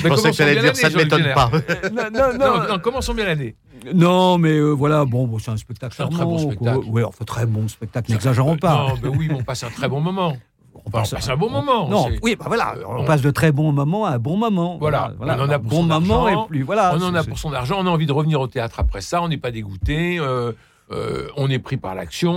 Je 0.00 0.08
pensais 0.08 0.30
que 0.30 0.36
tu 0.36 0.42
allais 0.42 0.60
dire 0.60 0.76
ça 0.76 0.90
ne 0.90 0.96
m'étonne 0.96 1.32
pas. 1.34 1.50
non, 1.92 2.02
non, 2.12 2.38
Non, 2.38 2.68
non, 2.68 2.78
commençons 2.78 3.14
bien 3.14 3.26
l'année. 3.26 3.54
Non, 3.94 4.38
mais 4.38 4.52
euh, 4.52 4.70
voilà, 4.70 5.04
bon, 5.04 5.26
bon, 5.26 5.38
c'est 5.38 5.50
un 5.50 5.56
spectacle 5.56 5.94
C'est 5.96 6.02
un 6.02 6.08
très 6.08 6.18
charmant, 6.18 6.36
bon 6.36 6.50
spectacle. 6.50 6.78
Oui, 6.88 7.02
enfin, 7.04 7.24
très 7.24 7.46
bon 7.46 7.68
spectacle, 7.68 8.10
n'exagérons 8.12 8.56
pas. 8.56 8.88
Non, 8.88 8.94
mais 9.02 9.08
oui, 9.08 9.26
mais 9.28 9.34
on 9.34 9.42
passe 9.44 9.62
un 9.64 9.70
très 9.70 9.88
bon 9.88 10.00
moment. 10.00 10.36
On 10.74 10.80
Enfin, 10.88 11.02
on 11.06 11.14
passe 11.16 11.28
un 11.28 11.36
bon 11.36 11.50
moment. 11.50 11.88
Non, 11.88 12.08
oui, 12.22 12.36
bah 12.38 12.44
voilà, 12.48 12.74
Euh, 12.76 12.82
on, 12.86 13.00
on- 13.00 13.04
passe 13.04 13.22
de 13.22 13.30
très 13.30 13.50
bons 13.50 13.72
moments 13.72 14.04
à 14.04 14.10
un 14.12 14.18
bon 14.18 14.36
moment. 14.36 14.76
Voilà, 14.78 15.12
on 15.20 15.24
en 15.24 15.28
a 15.28 15.54
un 15.56 15.58
pour 15.58 15.70
bon 15.70 15.76
son 15.78 15.82
moment 15.84 16.26
argent, 16.26 16.44
et 16.44 16.48
plus. 16.48 16.62
Voilà, 16.62 16.94
on 16.94 17.02
en 17.02 17.14
a 17.14 17.24
pour 17.24 17.38
son 17.38 17.52
argent, 17.52 17.76
on 17.80 17.86
a 17.86 17.90
envie 17.90 18.06
de 18.06 18.12
revenir 18.12 18.40
au 18.40 18.46
théâtre 18.46 18.78
après 18.80 19.00
ça, 19.00 19.22
on 19.22 19.28
n'est 19.28 19.38
pas 19.38 19.50
dégoûté, 19.50 20.18
euh, 20.20 20.52
euh, 20.92 21.28
on 21.36 21.50
est 21.50 21.58
pris 21.58 21.76
par 21.76 21.94
l'action, 21.94 22.34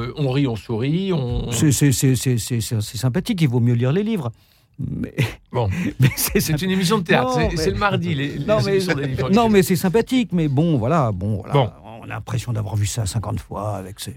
euh, 0.00 0.12
on 0.16 0.30
rit, 0.30 0.46
on 0.46 0.56
sourit, 0.56 1.12
on... 1.12 1.50
c'est- 1.52 1.72
sympathique, 2.96 3.40
il 3.42 3.48
vaut 3.48 3.60
mieux 3.60 3.74
lire 3.74 3.92
les 3.92 4.02
livres. 4.02 4.30
Mais, 4.78 5.14
Bon. 5.52 5.68
c'est 6.16 6.62
une 6.62 6.70
émission 6.70 6.98
de 6.98 7.04
théâtre, 7.04 7.38
c'est 7.50 7.56
mais- 7.56 7.70
le 7.72 7.78
mardi, 7.78 8.14
les, 8.14 8.38
les 8.38 8.44
Non, 8.46 8.58
mais, 8.64 8.78
non, 9.32 9.48
mais 9.50 9.62
c'est 9.62 9.76
sympathique, 9.76 10.30
mais 10.32 10.48
bon, 10.48 10.78
voilà, 10.78 11.12
bon, 11.12 11.36
voilà, 11.42 11.52
Bon. 11.52 11.70
on 12.00 12.04
a 12.04 12.06
l'impression 12.06 12.52
d'avoir 12.52 12.76
vu 12.76 12.86
ça 12.86 13.04
50 13.06 13.38
fois 13.40 13.76
avec 13.76 14.00
ces. 14.00 14.16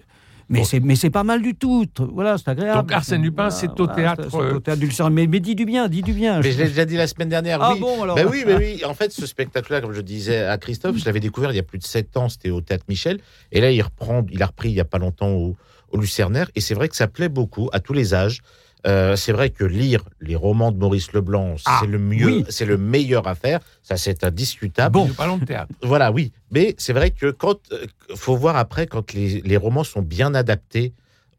Mais 0.49 0.59
Bon. 0.59 0.65
c'est 0.65 0.79
mais 0.79 0.95
c'est 0.95 1.09
pas 1.09 1.23
mal 1.23 1.41
du 1.41 1.55
tout. 1.55 1.85
Voilà, 2.13 2.37
c'est 2.37 2.49
agréable. 2.49 2.81
Donc, 2.81 2.91
Arsène 2.91 3.21
Lupin, 3.23 3.49
c'est 3.49 3.79
au 3.79 3.87
théâtre, 3.87 4.27
au 4.33 4.41
euh, 4.41 4.59
théâtre 4.59 4.79
du. 4.79 4.89
Mais, 5.11 5.27
mais 5.27 5.39
dis 5.39 5.55
du 5.55 5.65
bien, 5.65 5.87
dis 5.87 6.01
du 6.01 6.13
bien. 6.13 6.41
Mais 6.41 6.51
je 6.51 6.57
l'ai 6.57 6.67
déjà 6.67 6.85
dit 6.85 6.97
la 6.97 7.07
semaine 7.07 7.29
dernière. 7.29 7.61
ah 7.61 7.73
oui. 7.73 7.79
bon 7.79 8.03
alors. 8.03 8.15
Ben 8.15 8.27
oui, 8.29 8.43
ben 8.45 8.57
oui. 8.57 8.83
En 8.85 8.93
fait, 8.93 9.11
ce 9.11 9.25
spectacle-là, 9.25 9.81
comme 9.81 9.93
je 9.93 10.01
disais 10.01 10.43
à 10.43 10.57
Christophe, 10.57 10.97
je 10.97 11.05
l'avais 11.05 11.19
découvert 11.19 11.51
il 11.51 11.55
y 11.55 11.59
a 11.59 11.63
plus 11.63 11.79
de 11.79 11.83
sept 11.85 12.15
ans. 12.17 12.29
C'était 12.29 12.49
au 12.49 12.61
Théâtre 12.61 12.85
Michel. 12.89 13.19
Et 13.51 13.61
là, 13.61 13.71
il 13.71 13.81
reprend, 13.81 14.25
il 14.31 14.41
a 14.43 14.47
repris 14.47 14.69
il 14.69 14.75
y 14.75 14.81
a 14.81 14.85
pas 14.85 14.97
longtemps 14.99 15.29
au, 15.31 15.55
au 15.91 15.97
Lucernaire. 15.97 16.49
Et 16.55 16.61
c'est 16.61 16.73
vrai 16.73 16.89
que 16.89 16.95
ça 16.95 17.07
plaît 17.07 17.29
beaucoup 17.29 17.69
à 17.73 17.79
tous 17.79 17.93
les 17.93 18.13
âges. 18.13 18.41
Euh, 18.85 19.15
c'est 19.15 19.31
vrai 19.31 19.49
que 19.49 19.63
lire 19.63 20.03
les 20.19 20.35
romans 20.35 20.71
de 20.71 20.77
Maurice 20.77 21.13
Leblanc, 21.13 21.55
Ah, 21.65 21.79
c'est 21.81 21.87
le 21.89 21.99
mieux, 21.99 22.25
oui. 22.25 22.45
c'est 22.49 22.65
le 22.65 22.77
meilleur 22.77 23.27
à 23.27 23.35
faire. 23.35 23.59
Ça, 23.81 23.95
c'est 23.97 24.23
indiscutable. 24.23 24.93
Bon. 24.93 25.07
Parlons 25.07 25.37
de 25.37 25.45
théâtre. 25.45 25.71
Voilà, 25.81 26.11
oui. 26.11 26.31
Mais 26.51 26.75
c'est 26.77 26.93
vrai 26.93 27.11
que 27.11 27.31
quand 27.31 27.59
euh, 27.71 27.85
faut 28.15 28.35
voir 28.35 28.57
après 28.57 28.85
quand 28.87 29.13
les, 29.13 29.41
les 29.41 29.57
romans 29.57 29.83
sont 29.85 30.01
bien 30.01 30.33
adaptés 30.35 30.93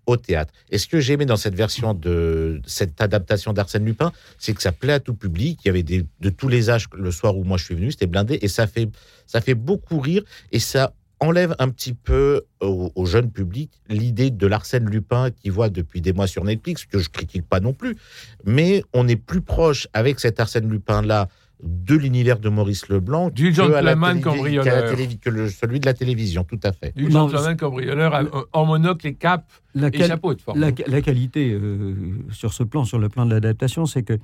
au 0.06 0.16
théâtre. 0.18 0.52
Et 0.70 0.76
ce 0.76 0.86
que 0.86 1.00
j'ai 1.00 1.14
aimé 1.14 1.24
dans 1.24 1.36
cette 1.38 1.54
version 1.54 1.94
de 1.94 2.60
cette 2.66 3.00
adaptation 3.00 3.54
d'Arsène 3.54 3.86
Lupin, 3.86 4.12
c'est 4.38 4.52
que 4.52 4.60
ça 4.60 4.70
plaît 4.72 4.92
à 4.92 5.00
tout 5.00 5.14
public. 5.14 5.60
Il 5.64 5.68
y 5.68 5.70
avait 5.70 5.82
des, 5.82 6.04
de 6.20 6.30
tous 6.30 6.48
les 6.48 6.68
âges 6.68 6.86
le 6.94 7.10
soir 7.10 7.36
où 7.38 7.44
moi 7.44 7.56
je 7.56 7.64
suis 7.64 7.74
venu, 7.74 7.90
c'était 7.90 8.06
blindé 8.06 8.38
et 8.42 8.48
ça 8.48 8.66
fait 8.66 8.88
ça 9.26 9.40
fait 9.40 9.54
beaucoup 9.54 10.00
rire 10.00 10.22
et 10.52 10.58
ça 10.58 10.92
enlève 11.26 11.54
un 11.58 11.68
petit 11.68 11.92
peu 11.94 12.42
au, 12.60 12.90
au 12.94 13.06
jeune 13.06 13.30
public 13.30 13.70
l'idée 13.88 14.30
de 14.30 14.46
l'Arsène 14.46 14.88
Lupin 14.88 15.30
qui 15.30 15.50
voit 15.50 15.68
depuis 15.68 16.00
des 16.00 16.12
mois 16.12 16.26
sur 16.26 16.44
Netflix, 16.44 16.84
que 16.84 16.98
je 16.98 17.08
critique 17.08 17.46
pas 17.48 17.60
non 17.60 17.72
plus, 17.72 17.96
mais 18.44 18.82
on 18.92 19.08
est 19.08 19.16
plus 19.16 19.40
proche 19.40 19.88
avec 19.92 20.20
cet 20.20 20.40
Arsène 20.40 20.70
Lupin 20.70 21.02
là 21.02 21.28
de 21.62 21.94
l'univers 21.94 22.38
de 22.40 22.48
Maurice 22.50 22.88
Leblanc 22.88 23.30
Du 23.30 23.52
que 23.52 23.62
à 23.62 23.80
la 23.80 23.94
cambrioleur. 23.94 24.64
la 24.64 24.82
que 25.16 25.30
le- 25.30 25.48
celui 25.48 25.80
de 25.80 25.86
la 25.86 25.94
télévision, 25.94 26.44
tout 26.44 26.58
à 26.62 26.72
fait. 26.72 26.92
Du 26.94 27.04
Non, 27.04 27.28
gentleman 27.28 27.56
cambrioleur 27.56 28.46
en 28.52 28.66
monocle 28.66 29.06
et 29.06 29.14
cap 29.14 29.44
la, 29.74 29.88
et 29.88 30.02
chapeau 30.06 30.34
de 30.34 30.40
forme. 30.42 30.60
la, 30.60 30.72
la 30.86 31.00
qualité 31.00 31.52
euh, 31.52 31.94
sur 32.32 32.52
ce 32.52 32.64
plan, 32.64 32.84
sur 32.84 32.98
le 32.98 33.08
plan 33.08 33.24
de 33.24 33.30
l'adaptation, 33.32 33.86
c'est 33.86 34.02
que 34.02 34.18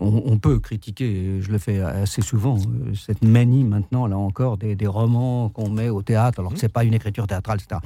on, 0.00 0.22
on 0.26 0.38
peut 0.38 0.58
critiquer, 0.60 1.40
je 1.40 1.50
le 1.50 1.58
fais 1.58 1.80
assez 1.80 2.22
souvent, 2.22 2.56
euh, 2.56 2.94
cette 2.94 3.22
manie 3.24 3.64
maintenant, 3.64 4.06
là 4.06 4.16
encore, 4.16 4.56
des, 4.56 4.74
des 4.74 4.86
romans 4.86 5.48
qu'on 5.48 5.70
met 5.70 5.88
au 5.88 6.02
théâtre, 6.02 6.40
alors 6.40 6.52
que 6.54 6.58
c'est 6.58 6.72
pas 6.72 6.84
une 6.84 6.94
écriture 6.94 7.26
théâtrale, 7.26 7.58
etc. 7.60 7.80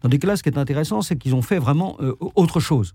Tandis 0.00 0.18
que 0.18 0.26
là, 0.26 0.36
ce 0.36 0.42
qui 0.42 0.48
est 0.48 0.58
intéressant, 0.58 1.02
c'est 1.02 1.16
qu'ils 1.16 1.34
ont 1.34 1.42
fait 1.42 1.58
vraiment 1.58 1.96
euh, 2.00 2.14
autre 2.36 2.60
chose. 2.60 2.94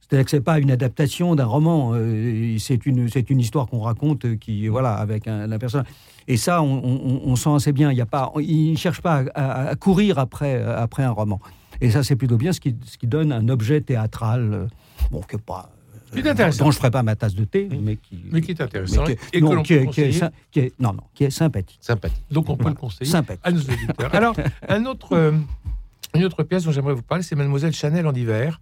C'est-à-dire 0.00 0.24
que 0.26 0.30
c'est 0.30 0.42
pas 0.42 0.58
une 0.58 0.70
adaptation 0.70 1.34
d'un 1.34 1.46
roman, 1.46 1.92
euh, 1.94 2.56
c'est 2.58 2.84
une, 2.84 3.08
une 3.30 3.40
histoire 3.40 3.66
qu'on 3.66 3.80
raconte 3.80 4.36
qui, 4.38 4.68
voilà, 4.68 4.94
avec 4.96 5.26
un, 5.26 5.50
un 5.50 5.58
personnage. 5.58 5.86
Et 6.28 6.36
ça, 6.36 6.60
on, 6.62 6.84
on- 6.84 7.22
on 7.24 7.36
sent 7.36 7.54
assez 7.54 7.72
bien. 7.72 7.90
Il 7.90 7.96
y 7.96 8.02
a 8.02 8.06
pas, 8.06 8.30
il 8.38 8.72
ne 8.72 8.76
cherche 8.76 9.00
pas 9.00 9.24
à, 9.34 9.68
à 9.68 9.74
courir 9.76 10.18
après, 10.18 10.62
après 10.62 11.02
un 11.02 11.10
roman. 11.12 11.40
Et 11.80 11.90
ça, 11.90 12.02
c'est 12.02 12.16
plutôt 12.16 12.36
bien, 12.36 12.52
ce 12.52 12.60
qui, 12.60 12.76
ce 12.84 12.98
qui 12.98 13.06
donne 13.06 13.32
un 13.32 13.48
objet 13.48 13.80
théâtral, 13.80 14.68
bon, 15.10 15.20
que 15.26 15.38
pas, 15.38 15.70
Qui 16.14 16.22
dont 16.58 16.70
je 16.70 16.76
ferai 16.78 16.90
pas 16.90 17.02
ma 17.02 17.16
tasse 17.16 17.34
de 17.34 17.44
thé, 17.44 17.68
mais 17.80 17.96
qui, 17.96 18.22
Mais 18.30 18.40
qui 18.40 18.50
est 18.52 18.60
intéressant. 18.60 19.04
mais 19.06 19.16
qui 19.16 19.22
et 19.32 19.40
non, 19.40 19.62
que 19.62 19.66
qui 19.66 19.74
peut 19.74 19.80
est- 19.80 19.86
qui 19.86 20.00
est 20.00 20.08
conseiller. 20.08 20.12
sy- 20.12 20.24
qui 20.50 20.60
est- 20.60 20.72
non, 20.80 20.92
non, 20.92 21.02
qui 21.14 21.24
est 21.24 21.30
sympathique. 21.30 21.78
Sympathique. 21.80 22.22
Donc 22.30 22.48
on 22.50 22.56
peut 22.56 22.68
le 22.68 22.74
conseiller 22.74 23.10
Sympathique. 23.10 23.40
à 23.44 23.50
nos 23.50 23.60
auditeurs. 23.60 24.14
Alors, 24.14 24.36
un 24.68 24.84
autre, 24.84 25.12
euh, 25.16 25.32
une 26.14 26.24
autre 26.24 26.42
pièce 26.42 26.64
dont 26.64 26.72
j'aimerais 26.72 26.94
vous 26.94 27.02
parler, 27.02 27.22
c'est 27.22 27.34
Mademoiselle 27.36 27.72
Chanel 27.72 28.06
en 28.06 28.12
hiver. 28.12 28.60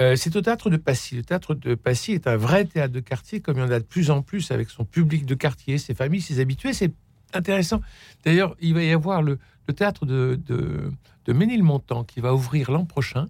Euh, 0.00 0.16
c'est 0.16 0.34
au 0.36 0.40
théâtre 0.40 0.70
de 0.70 0.76
Passy. 0.76 1.14
Le 1.16 1.22
théâtre 1.22 1.54
de 1.54 1.74
Passy 1.76 2.12
est 2.12 2.26
un 2.26 2.36
vrai 2.36 2.64
théâtre 2.64 2.92
de 2.92 3.00
quartier, 3.00 3.40
comme 3.40 3.56
il 3.58 3.60
y 3.60 3.62
en 3.64 3.70
a 3.70 3.78
de 3.78 3.84
plus 3.84 4.10
en 4.10 4.22
plus 4.22 4.50
avec 4.50 4.68
son 4.70 4.84
public 4.84 5.24
de 5.26 5.34
quartier, 5.34 5.78
ses 5.78 5.94
familles, 5.94 6.20
ses 6.20 6.40
habitués. 6.40 6.72
C'est 6.72 6.92
intéressant. 7.34 7.80
D'ailleurs, 8.24 8.56
il 8.60 8.74
va 8.74 8.82
y 8.82 8.90
avoir 8.92 9.22
le, 9.22 9.38
le 9.68 9.74
théâtre 9.74 10.06
de, 10.06 10.40
de, 10.48 10.90
de 11.26 11.32
Ménilmontant 11.32 12.02
qui 12.04 12.20
va 12.20 12.34
ouvrir 12.34 12.70
l'an 12.72 12.84
prochain. 12.84 13.26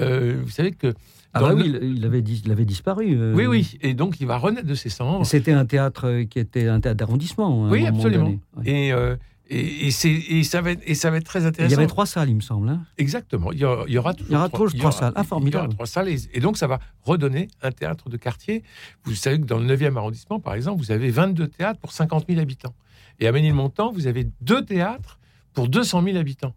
Euh, 0.00 0.40
vous 0.42 0.50
savez 0.50 0.72
que. 0.72 0.92
Ah 1.36 1.40
bah 1.40 1.52
oui, 1.54 1.64
il, 1.66 1.96
il 1.98 2.04
avait, 2.04 2.22
dis- 2.22 2.42
il 2.44 2.52
avait 2.52 2.64
disparu. 2.64 3.12
euh, 3.18 3.34
oui, 3.34 3.46
oui. 3.46 3.76
Et 3.82 3.94
donc, 3.94 4.20
il 4.20 4.26
va 4.26 4.36
renaître 4.38 4.68
de 4.68 4.74
ses 4.74 4.88
cendres. 4.88 5.26
C'était 5.26 5.50
un 5.52 5.64
théâtre 5.66 6.06
euh, 6.06 6.24
qui 6.24 6.38
était 6.38 6.68
un 6.68 6.78
théâtre 6.80 6.96
d'arrondissement. 6.98 7.66
un 7.66 7.70
Oui, 7.70 7.84
absolument. 7.86 8.34
Ouais. 8.56 8.62
Et, 8.70 8.92
euh, 8.92 9.16
et, 9.50 9.88
et 9.88 9.90
c'est- 9.90 10.10
et 10.10 10.44
ça 10.44 10.60
va 10.62 10.70
être, 10.70 10.82
et 10.86 10.94
ça 10.94 11.10
va 11.10 11.16
être 11.16 11.24
très 11.26 11.40
Il 11.40 11.46
intéressant. 11.46 11.72
y 11.72 11.74
avait 11.74 11.86
trois 11.88 12.06
salles, 12.06 12.28
il 12.30 12.36
me 12.36 12.40
semble. 12.40 12.68
hein. 12.68 12.82
Exactement. 12.98 13.50
Il 13.52 13.58
y 13.58 13.64
aura, 13.64 13.84
il 13.88 13.94
y 13.94 13.98
aura 13.98 14.14
toujours 14.14 14.30
Il 14.30 14.32
y 14.32 14.36
aura 14.36 14.48
trois, 14.48 14.68
salles. 14.92 15.12
Ah, 15.16 15.22
il 15.42 15.48
y 15.52 15.56
aura 15.56 15.68
trois 15.68 15.86
salles. 15.86 16.08
Et, 16.08 16.16
et 16.34 16.40
donc, 16.40 16.56
ça 16.56 16.68
va 16.68 16.78
redonner 17.02 17.48
un 17.62 17.72
théâtre 17.72 18.08
de 18.08 18.16
quartier. 18.16 18.62
Vous 19.02 19.14
savez 19.16 19.40
que 19.40 19.44
dans 19.46 19.58
le 19.58 19.66
9e 19.66 19.96
arrondissement, 19.96 20.38
par 20.38 20.54
exemple, 20.54 20.78
vous 20.80 20.92
avez 20.92 21.10
22 21.10 21.48
théâtres 21.48 21.80
pour 21.80 21.90
50 21.92 22.26
000 22.28 22.40
habitants. 22.40 22.74
Et 23.18 23.26
à 23.26 23.32
Ménilmontant, 23.32 23.90
vous 23.92 24.06
avez 24.06 24.28
deux 24.40 24.64
théâtres 24.64 25.18
pour 25.52 25.68
200 25.68 26.02
000 26.04 26.16
habitants. 26.16 26.54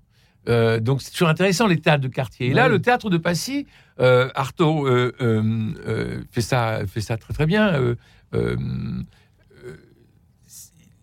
Euh, 0.48 0.80
donc, 0.80 1.02
c'est 1.02 1.12
toujours 1.12 1.28
intéressant, 1.30 1.68
les 1.68 1.80
théâtres 1.80 2.04
de 2.04 2.08
quartier. 2.08 2.48
Et 2.48 2.54
là, 2.54 2.64
Ouais. 2.64 2.70
le 2.70 2.82
théâtre 2.82 3.10
de 3.10 3.18
Passy, 3.18 3.68
euh, 4.00 4.30
Artaud 4.36 4.88
euh, 4.88 5.14
euh, 5.22 6.22
fait, 6.32 6.42
ça, 6.42 6.82
fait 6.88 7.02
ça 7.02 7.18
très, 7.18 7.34
très 7.34 7.46
bien. 7.46 7.96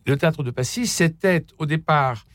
Le 0.07 0.17
théâtre 0.19 0.43
de 0.43 0.51
Passy, 0.51 0.87
c'était 0.87 1.45
au 1.59 1.67
départ 1.67 2.27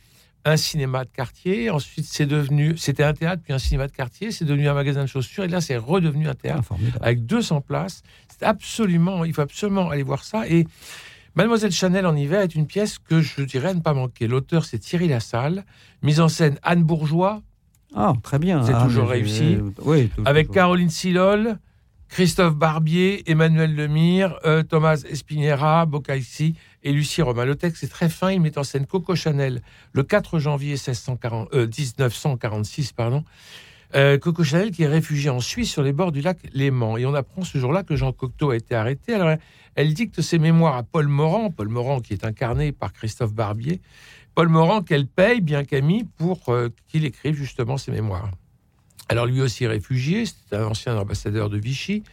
un 0.46 0.58
cinéma 0.58 1.04
de 1.06 1.10
quartier. 1.10 1.70
Ensuite, 1.70 2.06
c'est 2.06 2.26
devenu, 2.26 2.76
c'était 2.78 3.04
un 3.04 3.14
théâtre 3.14 3.44
puis 3.44 3.54
un 3.54 3.60
cinéma 3.60 3.88
de 3.88 3.92
quartier. 3.92 4.32
C'est 4.32 4.46
devenu 4.46 4.68
un 4.68 4.74
magasin 4.74 5.02
de 5.02 5.08
chaussures. 5.08 5.44
Et 5.44 5.48
là, 5.50 5.62
c'est 5.62 5.78
redevenu 5.78 6.28
un 6.28 6.32
Ah, 6.32 6.36
théâtre 6.36 6.64
formidable. 6.64 6.98
avec 7.04 7.26
200 7.26 7.62
places. 7.62 8.02
C'est 8.30 8.46
absolument, 8.46 9.24
il 9.26 9.34
faut 9.34 9.42
absolument 9.42 9.90
aller 9.90 10.02
voir 10.04 10.24
ça. 10.24 10.48
Et 10.48 10.66
Mademoiselle 11.36 11.72
Chanel 11.72 12.06
en 12.06 12.16
hiver 12.16 12.42
est 12.42 12.56
une 12.56 12.68
pièce 12.68 12.98
que 13.00 13.22
je 13.22 13.42
dirais 13.44 13.74
ne 13.74 13.80
pas 13.82 13.94
manquer. 13.94 14.28
L'auteur, 14.28 14.66
c'est 14.66 14.80
Thierry 14.80 15.08
Lassalle. 15.08 15.64
Mise 16.02 16.20
en 16.20 16.28
scène 16.30 16.58
Anne 16.64 16.84
Bourgeois, 16.84 17.42
Ah, 17.96 18.14
très 18.22 18.38
bien. 18.38 18.64
C'est 18.64 18.74
Ah, 18.74 18.84
toujours 18.84 19.06
mais, 19.06 19.14
réussi. 19.14 19.58
oui, 19.82 20.10
tout- 20.10 20.22
avec 20.26 20.48
toujours. 20.48 20.54
Caroline 20.56 20.90
Silol, 20.92 21.58
Christophe 22.08 22.56
Barbier, 22.56 23.24
Emmanuel 23.30 23.76
Lemire, 23.76 24.36
euh, 24.46 24.62
Thomas 24.62 25.02
Espinera, 25.10 25.88
Boccaissi 25.88 26.54
et 26.84 26.92
Lucie 26.92 27.24
Romain. 27.24 27.46
Le 27.46 27.56
texte 27.56 27.84
est 27.84 27.88
très 27.88 28.08
fin. 28.10 28.32
Il 28.32 28.42
met 28.42 28.58
en 28.60 28.64
scène 28.64 28.86
Coco 28.86 29.16
Chanel 29.16 29.62
le 29.94 30.04
4 30.04 30.38
janvier 30.38 30.74
1640, 30.78 31.50
euh, 31.54 31.66
1946. 31.68 32.92
Pardon. 32.94 33.24
Euh, 33.96 34.20
Coco 34.20 34.44
Chanel 34.44 34.70
qui 34.70 34.84
est 34.84 34.88
réfugiée 34.88 35.32
en 35.32 35.40
Suisse 35.40 35.72
sur 35.72 35.82
les 35.82 35.94
bords 35.94 36.12
du 36.12 36.22
lac 36.22 36.38
Léman. 36.54 36.98
Et 36.98 37.06
on 37.06 37.14
apprend 37.14 37.44
ce 37.44 37.58
jour-là 37.58 37.84
que 37.84 37.96
Jean 37.96 38.12
Cocteau 38.12 38.52
a 38.52 38.56
été 38.56 38.76
arrêté. 38.76 39.14
Alors, 39.16 39.36
elle, 39.76 39.94
dicte 39.94 40.22
ses 40.22 40.38
mémoires 40.38 40.78
à 40.78 40.84
Paul 40.84 41.08
Morand. 41.08 41.50
Paul 41.50 41.70
Morand 41.70 42.00
qui 42.00 42.14
est 42.14 42.24
incarné 42.24 42.72
par 42.72 42.94
Christophe 42.94 43.34
Barbier. 43.34 43.82
Paul 44.36 44.50
Morand 44.50 44.84
qu'elle 44.84 45.08
paye, 45.08 45.42
bien 45.42 45.64
qu'ami, 45.64 46.08
pour 46.18 46.50
euh, 46.50 46.70
qu'il 46.88 47.04
écrive 47.04 47.36
justement 47.36 47.78
ses 47.78 47.92
mémoires. 47.92 48.30
Alors 49.10 49.26
lui 49.26 49.42
aussi 49.42 49.66
réfugié, 49.66 50.26
c'est 50.26 50.56
un 50.56 50.66
ancien 50.66 50.96
ambassadeur 50.96 51.50
de 51.50 51.58
Vichy. 51.58 52.04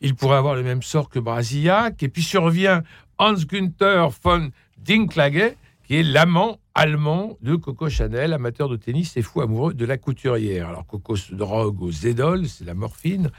Il 0.00 0.14
pourrait 0.14 0.36
avoir 0.36 0.54
le 0.54 0.62
même 0.62 0.82
sort 0.82 1.08
que 1.08 1.18
Brasillac. 1.18 2.00
Et 2.00 2.08
puis 2.08 2.22
survient 2.22 2.84
Hans 3.18 3.34
Günther 3.34 4.06
von 4.22 4.50
Dinklage, 4.78 5.56
qui 5.84 5.96
est 5.96 6.04
l'amant 6.04 6.60
allemand 6.78 7.36
de 7.42 7.56
Coco 7.56 7.88
Chanel, 7.88 8.32
amateur 8.32 8.68
de 8.68 8.76
tennis 8.76 9.16
et 9.16 9.22
fou 9.22 9.40
amoureux 9.40 9.74
de 9.74 9.84
la 9.84 9.96
couturière. 9.96 10.68
Alors 10.68 10.86
Coco 10.86 11.16
se 11.16 11.34
drogue 11.34 11.82
aux 11.82 11.90
Zedol, 11.90 12.46
c'est 12.46 12.64
la 12.64 12.74
morphine. 12.74 13.32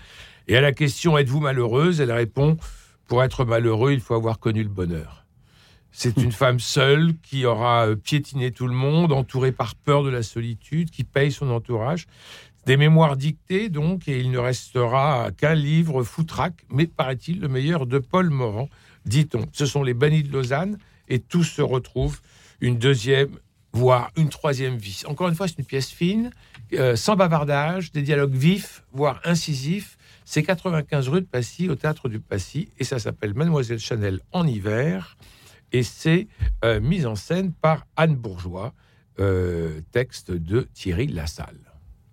Et 0.50 0.58
à 0.58 0.62
la 0.62 0.74
question 0.74 1.18
Êtes-vous 1.18 1.40
malheureuse? 1.40 2.02
Elle 2.02 2.12
répond 2.12 2.58
Pour 3.08 3.24
être 3.24 3.46
malheureux, 3.46 3.94
il 3.94 4.02
faut 4.02 4.14
avoir 4.14 4.40
connu 4.40 4.62
le 4.62 4.68
bonheur. 4.68 5.26
C'est 5.94 6.18
une 6.18 6.34
femme 6.34 6.60
seule 6.60 7.14
qui 7.24 7.46
aura 7.46 7.88
euh, 7.88 7.96
piétiné 7.96 8.52
tout 8.52 8.68
le 8.68 8.74
monde, 8.74 9.14
entourée 9.14 9.54
par 9.54 9.74
peur 9.76 10.04
de 10.04 10.10
la 10.10 10.22
solitude, 10.22 10.90
qui 10.90 11.06
paye 11.06 11.32
son 11.32 11.50
entourage. 11.50 12.08
Des 12.66 12.76
mémoires 12.76 13.16
dictées, 13.16 13.70
donc, 13.70 14.10
et 14.10 14.20
il 14.20 14.32
ne 14.32 14.38
restera 14.38 15.30
qu'un 15.32 15.56
livre 15.56 16.04
foutraque, 16.04 16.66
mais 16.70 16.88
paraît-il 16.88 17.40
le 17.40 17.48
meilleur 17.48 17.86
de 17.86 18.00
Paul 18.00 18.32
Morand, 18.32 18.68
dit-on. 19.06 19.46
Ce 19.54 19.66
sont 19.66 19.82
les 19.82 19.94
bannis 19.94 20.24
de 20.24 20.34
Lausanne, 20.34 20.78
et 21.08 21.20
tout 21.20 21.46
se 21.46 21.62
retrouve 21.62 22.20
une 22.62 22.78
deuxième, 22.78 23.30
voire 23.74 24.12
une 24.18 24.30
troisième 24.30 24.78
vie. 24.78 25.02
Encore 25.06 25.30
une 25.30 25.36
fois, 25.36 25.48
c'est 25.48 25.58
une 25.60 25.66
pièce 25.66 25.90
fine, 25.90 26.32
euh, 26.74 26.96
sans 26.96 27.16
bavardage, 27.16 27.92
des 27.92 28.02
dialogues 28.02 28.34
vifs, 28.36 28.84
voire 28.92 29.22
incisifs. 29.26 29.98
C'est 30.26 30.44
95 30.44 31.08
rue 31.10 31.22
de 31.22 31.26
Passy, 31.26 31.70
au 31.70 31.76
théâtre 31.76 32.10
du 32.10 32.20
Passy, 32.20 32.70
et 32.78 32.84
ça 32.84 33.00
s'appelle 33.00 33.34
Mademoiselle 33.34 33.80
Chanel 33.80 34.20
en 34.32 34.46
hiver, 34.46 35.18
et 35.72 35.84
c'est 35.84 36.28
euh, 36.66 36.80
mise 36.80 37.06
en 37.06 37.16
scène 37.16 37.52
par 37.52 37.86
Anne 37.96 38.16
Bourgeois, 38.16 38.74
euh, 39.20 39.82
texte 39.92 40.32
de 40.32 40.68
Thierry 40.74 41.08
Lassalle. 41.08 41.58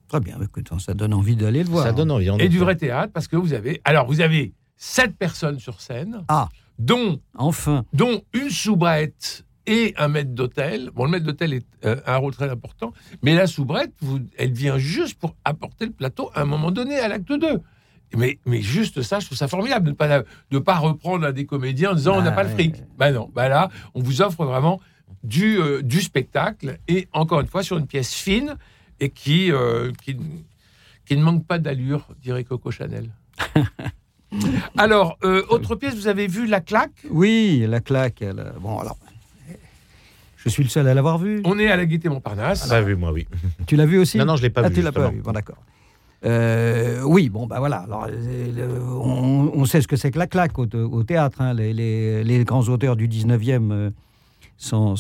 Très 0.09 0.21
bien, 0.21 0.39
écoute, 0.43 0.69
ça 0.79 0.95
donne 0.95 1.15
envie 1.15 1.37
d'aller 1.37 1.63
le 1.65 1.69
voir. 1.71 1.85
Ça 1.85 1.93
donne 1.93 2.11
envie. 2.11 2.31
en 2.31 2.39
Et 2.39 2.49
du 2.49 2.59
vrai 2.59 2.77
théâtre, 2.77 3.13
parce 3.13 3.29
que 3.29 3.37
vous 3.37 3.53
avez. 3.55 3.81
Alors, 3.85 4.07
vous 4.07 4.21
avez 4.21 4.53
sept 4.77 5.17
personnes 5.17 5.59
sur 5.59 5.81
scène, 5.81 6.25
Ah. 6.29 6.49
dont, 6.79 7.21
Enfin, 7.35 7.85
dont 7.93 8.23
une 8.33 8.51
soubrette 8.51 9.45
et 9.67 9.95
un 9.97 10.09
maître 10.09 10.31
d'hôtel. 10.31 10.91
Bon, 10.95 11.05
le 11.05 11.11
maître 11.11 11.25
d'hôtel 11.25 11.53
est 11.53 11.67
euh, 11.85 11.97
un 12.07 12.17
rôle 12.17 12.35
très 12.35 12.51
important, 12.51 12.93
mais 13.23 13.35
la 13.35 13.47
soubrette, 13.47 13.93
vous, 14.01 14.21
elle 14.39 14.53
vient 14.53 14.79
juste 14.79 15.19
pour 15.19 15.37
apporter 15.45 15.87
le 15.87 15.93
plateau 15.93 16.31
à 16.35 16.43
un 16.43 16.45
moment 16.45 16.71
donné 16.71 16.99
à 16.99 17.09
l'acte 17.09 17.33
2. 17.33 17.61
Mais, 18.15 18.39
mais 18.47 18.63
juste 18.63 19.03
ça, 19.03 19.19
je 19.19 19.27
trouve 19.27 19.39
ça 19.39 19.49
formidable 19.49 19.87
de 19.87 19.91
ne 19.91 19.97
pas, 19.97 20.23
de 20.51 20.59
pas 20.59 20.77
reprendre 20.77 21.27
un 21.27 21.33
des 21.33 21.45
comédiens 21.45 21.91
en 21.91 21.95
disant 21.95 22.17
on 22.17 22.23
n'a 22.23 22.31
Bah 22.31 22.37
pas 22.37 22.43
le 22.45 22.51
fric. 22.51 22.77
Ben 22.99 23.13
non, 23.13 23.31
ben 23.35 23.49
là, 23.49 23.71
on 23.95 24.03
vous 24.03 24.23
offre 24.23 24.45
vraiment 24.45 24.81
du, 25.25 25.59
euh, 25.59 25.83
du 25.83 26.01
spectacle 26.01 26.79
et 26.89 27.09
encore 27.13 27.41
une 27.41 27.49
fois 27.49 27.63
sur 27.63 27.79
une 27.79 27.87
pièce 27.87 28.15
fine 28.15 28.57
et 29.01 29.11
qui, 29.11 29.51
euh, 29.51 29.93
qui, 30.03 30.17
qui 31.05 31.17
ne 31.17 31.23
manque 31.23 31.45
pas 31.47 31.59
d'allure, 31.59 32.07
dirait 32.23 32.45
Coco 32.45 32.71
Chanel. 32.71 33.11
Alors, 34.77 35.19
euh, 35.25 35.45
autre 35.49 35.75
pièce, 35.77 35.95
vous 35.95 36.09
avez 36.09 36.27
vu 36.27 36.47
La 36.47 36.61
Claque? 36.61 37.07
Oui, 37.11 37.65
la 37.69 37.81
claque. 37.81 38.23
elle, 38.23 38.53
bon, 38.61 38.79
alors, 38.79 38.99
je 40.37 40.49
suis 40.49 40.63
le 40.63 40.69
seul 40.69 40.87
à 40.89 40.95
l'avoir 40.95 41.19
vue. 41.19 41.41
On 41.45 41.59
est 41.59 41.69
à 41.69 41.77
la 41.77 41.87
Gaîté 41.87 42.09
Montparnasse. 42.09 42.69
Pas 42.69 42.81
vu, 42.83 42.95
moi, 42.97 43.13
oui. 43.13 43.27
Tu 43.67 43.77
l'as 43.77 43.87
vu 43.87 43.99
aussi 43.99 44.19
Non, 44.19 44.25
non, 44.27 44.37
je 44.37 44.43
l'ai 44.43 44.51
pas 44.51 44.63
ah, 44.65 44.69
vu. 44.69 44.75
tu 44.77 44.83
l'as 44.83 44.93
pas 44.93 45.09
vu, 45.11 45.21
bon 45.21 45.33
d'accord. 45.33 45.57
Euh, 46.25 47.03
oui, 47.05 47.29
bon, 47.29 47.47
bah 47.47 47.59
voilà. 47.59 47.79
Alors, 47.79 48.07
euh, 48.09 48.53
le- 48.57 48.83
on, 48.83 49.53
on 49.55 49.65
sait 49.65 49.81
ce 49.81 49.87
que 49.89 49.97
c'est 49.97 50.11
que 50.11 50.19
la 50.19 50.27
claque 50.27 50.59
au, 50.59 50.67
au 50.75 51.03
théâtre. 51.05 51.41
hein. 51.41 51.53
Les, 51.55 51.73
les- 51.73 52.25
les 52.25 52.45
grands 52.45 52.63
auteurs 52.69 52.97
du 52.97 53.07
19e 53.07 53.71
euh, 53.71 53.91
s'en, 54.57 54.97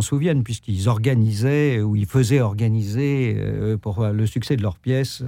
souviennent, 0.00 0.42
puisqu'ils 0.42 0.88
organisaient 0.88 1.80
ou 1.80 1.96
ils 1.96 2.06
faisaient 2.06 2.40
organiser 2.40 3.36
euh, 3.38 3.76
pour 3.76 4.04
le 4.06 4.26
succès 4.26 4.56
de 4.56 4.62
leurs 4.62 4.78
pièces. 4.78 5.22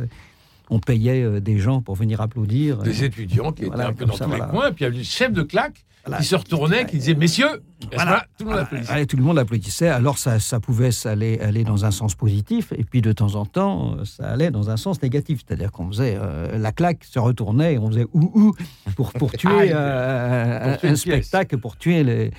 Euh, 0.70 0.74
On 0.74 0.78
payait 0.80 1.22
euh, 1.22 1.40
des 1.40 1.58
gens 1.58 1.80
pour 1.82 1.94
venir 1.94 2.20
applaudir. 2.20 2.78
Des 2.78 3.04
étudiants 3.04 3.52
qui 3.52 3.64
Voilà, 3.64 3.84
étaient 3.84 3.92
un 3.92 3.94
peu 3.94 4.04
dans 4.06 4.16
ça, 4.16 4.24
tous 4.24 4.30
voilà. 4.30 4.46
les 4.46 4.50
coins. 4.50 4.72
Puis 4.72 4.80
il 4.80 4.82
y 4.82 4.86
avait 4.86 4.96
le 4.98 5.02
chef 5.02 5.32
de 5.32 5.42
claque 5.42 5.84
Voilà. 6.04 6.20
qui 6.20 6.26
se 6.28 6.36
retournait, 6.36 6.86
qui 6.86 6.98
disait 6.98 7.14
Messieurs, 7.14 7.62
tout 7.80 8.44
le 8.44 8.44
monde 8.46 8.58
applaudissait. 8.58 8.92
Allez, 8.92 9.06
tout 9.06 9.16
le 9.16 9.22
monde 9.22 9.38
applaudissait. 9.38 9.88
Alors 9.88 10.18
ça, 10.18 10.38
ça 10.38 10.60
pouvait 10.60 10.90
aller, 11.04 11.38
aller 11.40 11.64
dans 11.64 11.84
un 11.84 11.90
sens 11.90 12.14
positif, 12.14 12.72
et 12.76 12.84
puis 12.84 13.02
de 13.02 13.12
temps 13.12 13.34
en 13.34 13.44
temps, 13.44 13.96
ça 14.04 14.30
allait 14.30 14.50
dans 14.50 14.70
un 14.70 14.76
sens 14.76 15.02
négatif. 15.02 15.40
C'est-à-dire 15.46 15.72
qu'on 15.72 15.88
faisait 15.88 16.16
euh, 16.20 16.58
la 16.58 16.72
claque, 16.72 17.04
se 17.04 17.18
retournait, 17.18 17.74
et 17.74 17.78
on 17.78 17.88
faisait 17.88 18.06
ouh 18.12 18.30
ouh 18.34 18.54
pour, 18.96 19.12
pour 19.12 19.32
tuer 19.36 19.70
euh, 19.72 20.60
Pour 20.60 20.72
un, 20.72 20.76
tuer 20.76 20.96
spectacle, 20.96 21.58
pour 21.58 21.76
tuer 21.76 22.02
le, 22.02 22.30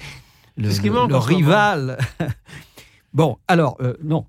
rival. 1.20 1.98
bon, 3.14 3.38
alors, 3.48 3.78
euh, 3.82 3.94
non. 4.04 4.26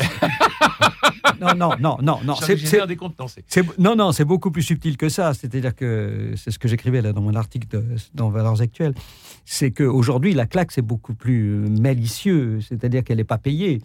non, 1.40 1.54
non, 1.56 1.70
non, 1.80 1.98
non, 2.02 2.18
non. 2.24 2.34
C'est- 2.36 2.86
décontenancé. 2.86 3.44
c'est- 3.46 3.78
non, 3.78 3.96
non, 3.96 4.12
c'est 4.12 4.24
beaucoup 4.24 4.50
plus 4.50 4.62
subtil 4.62 4.96
que 4.96 5.08
ça. 5.08 5.34
C'est-à-dire 5.34 5.74
que 5.74 6.32
c'est 6.36 6.50
ce 6.50 6.58
que 6.58 6.68
j'écrivais 6.68 7.02
là 7.02 7.12
dans 7.12 7.20
mon 7.22 7.34
article 7.34 7.68
de- 7.68 7.84
dans 8.14 8.30
Valeurs 8.30 8.60
Actuelles. 8.60 8.94
C'est 9.44 9.70
qu'aujourd'hui, 9.70 10.34
la 10.34 10.46
claque, 10.46 10.72
c'est 10.72 10.82
beaucoup 10.82 11.14
plus 11.14 11.50
euh, 11.54 11.68
malicieux. 11.80 12.60
C'est-à-dire 12.66 13.04
qu'elle 13.04 13.18
n'est 13.18 13.24
pas 13.24 13.38
payée. 13.38 13.80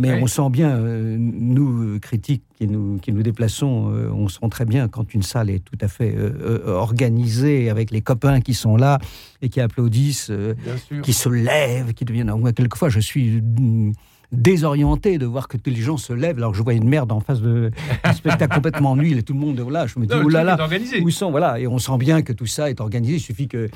Mais 0.00 0.12
Oui. 0.14 0.20
on 0.22 0.26
sent 0.28 0.48
bien, 0.50 0.76
euh, 0.76 1.16
nous, 1.18 1.98
critiques 1.98 2.44
qui 2.56 2.68
nous, 2.68 2.98
qui 2.98 3.10
nous 3.12 3.24
déplaçons, 3.24 3.90
euh, 3.92 4.10
on 4.12 4.28
sent 4.28 4.46
très 4.48 4.64
bien 4.64 4.86
quand 4.86 5.12
une 5.12 5.22
salle 5.24 5.50
est 5.50 5.58
tout 5.58 5.78
à 5.80 5.88
fait 5.88 6.14
euh, 6.16 6.62
organisée, 6.68 7.68
avec 7.68 7.90
les 7.90 8.00
copains 8.00 8.40
qui 8.40 8.54
sont 8.54 8.76
là 8.76 9.00
et 9.42 9.48
qui 9.48 9.60
applaudissent, 9.60 10.30
qui 11.02 11.12
se 11.12 11.28
lèvent, 11.28 11.94
qui 11.94 12.04
deviennent... 12.04 12.32
Moi, 12.38 12.52
quelquefois, 12.52 12.90
je 12.90 13.00
suis 13.00 13.40
mm, 13.42 13.92
désorienté 14.32 15.18
de 15.18 15.26
voir 15.26 15.48
que 15.48 15.56
tous 15.56 15.70
les 15.70 15.76
gens 15.80 15.96
se 15.96 16.12
lèvent 16.12 16.36
alors 16.38 16.52
que 16.52 16.58
je 16.58 16.62
vois 16.62 16.74
une 16.74 16.88
merde 16.88 17.10
en 17.12 17.20
face 17.20 17.40
de 17.40 17.70
un 18.04 18.12
spectacle 18.12 18.54
complètement 18.54 18.94
nul 18.96 19.16
et 19.18 19.22
tout 19.22 19.32
le 19.32 19.38
monde, 19.40 19.58
voilà, 19.60 19.86
je 19.86 19.98
me 19.98 20.06
dis, 20.06 20.14
oh 20.14 20.28
là 20.28 20.44
là, 20.44 20.58
où 21.02 21.10
sont, 21.10 21.30
voilà, 21.30 21.58
et 21.58 21.66
on 21.66 21.78
sent 21.78 21.96
bien 21.98 22.22
que 22.22 22.32
tout 22.32 22.46
ça 22.46 22.70
est 22.70 22.80
organisé. 22.80 23.14
Il 23.14 23.20
suffit 23.20 23.48
que 23.48 23.68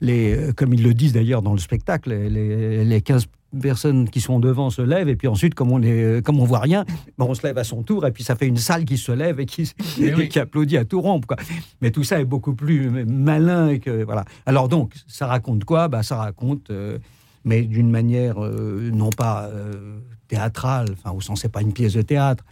les, 0.00 0.34
euh, 0.36 0.52
comme 0.52 0.72
ils 0.72 0.82
le 0.82 0.94
disent 0.94 1.12
d'ailleurs 1.12 1.42
dans 1.42 1.52
le 1.52 1.58
spectacle, 1.58 2.10
les, 2.10 2.30
les- 2.30 2.84
les 2.84 3.00
15 3.00 3.26
personnes 3.60 4.08
qui 4.08 4.20
sont 4.20 4.38
devant 4.38 4.70
se 4.70 4.80
lèvent 4.80 5.08
et 5.08 5.16
puis 5.16 5.26
ensuite, 5.26 5.54
comme 5.56 5.72
on 5.72 5.82
est, 5.82 6.24
comme 6.24 6.38
on 6.38 6.44
voit 6.44 6.60
rien, 6.60 6.84
ben, 7.18 7.26
on 7.28 7.34
se 7.34 7.44
lève 7.44 7.58
à 7.58 7.64
son 7.64 7.82
tour 7.82 8.06
et 8.06 8.12
puis 8.12 8.22
ça 8.22 8.36
fait 8.36 8.46
une 8.46 8.56
salle 8.58 8.84
qui 8.84 8.96
se 8.96 9.10
lève 9.10 9.40
et 9.40 9.46
qui, 9.46 9.72
Eh 10.00 10.04
et 10.04 10.14
oui. 10.14 10.28
qui 10.28 10.38
applaudit 10.38 10.76
à 10.76 10.84
tout 10.84 11.00
rompre. 11.00 11.26
Quoi. 11.26 11.36
Mais 11.82 11.90
tout 11.90 12.04
ça 12.04 12.20
est 12.20 12.24
beaucoup 12.24 12.54
plus 12.54 12.88
malin 13.08 13.78
que 13.78 14.04
voilà. 14.04 14.24
Alors 14.46 14.68
donc, 14.68 14.92
ça 15.08 15.26
raconte 15.26 15.64
quoi? 15.64 15.88
Ben 15.88 16.04
ça 16.04 16.14
raconte. 16.16 16.70
euh, 16.70 16.98
mais 17.44 17.62
d'une 17.62 17.90
manière 17.90 18.42
euh, 18.44 18.90
non 18.92 19.10
pas 19.10 19.46
euh, 19.46 19.98
théâtrale, 20.28 20.88
enfin 20.92 21.14
au 21.16 21.20
sens 21.20 21.40
c'est 21.42 21.48
pas 21.52 21.62
une 21.62 21.72
pièce 21.72 21.94
de 21.94 22.02
théâtre, 22.02 22.44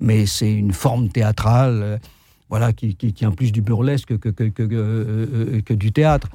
mais 0.00 0.26
c'est 0.26 0.52
une 0.52 0.72
forme 0.72 1.08
théâtrale, 1.08 1.80
euh, 1.82 1.98
voilà, 2.50 2.72
qui, 2.72 2.94
qui 2.94 3.12
tient 3.12 3.30
plus 3.32 3.52
du 3.52 3.60
burlesque 3.60 4.16
que, 4.18 4.28
que, 4.30 4.44
que, 4.48 5.60
que, 5.60 5.74
du 5.74 5.92
théâtre. 5.92 6.28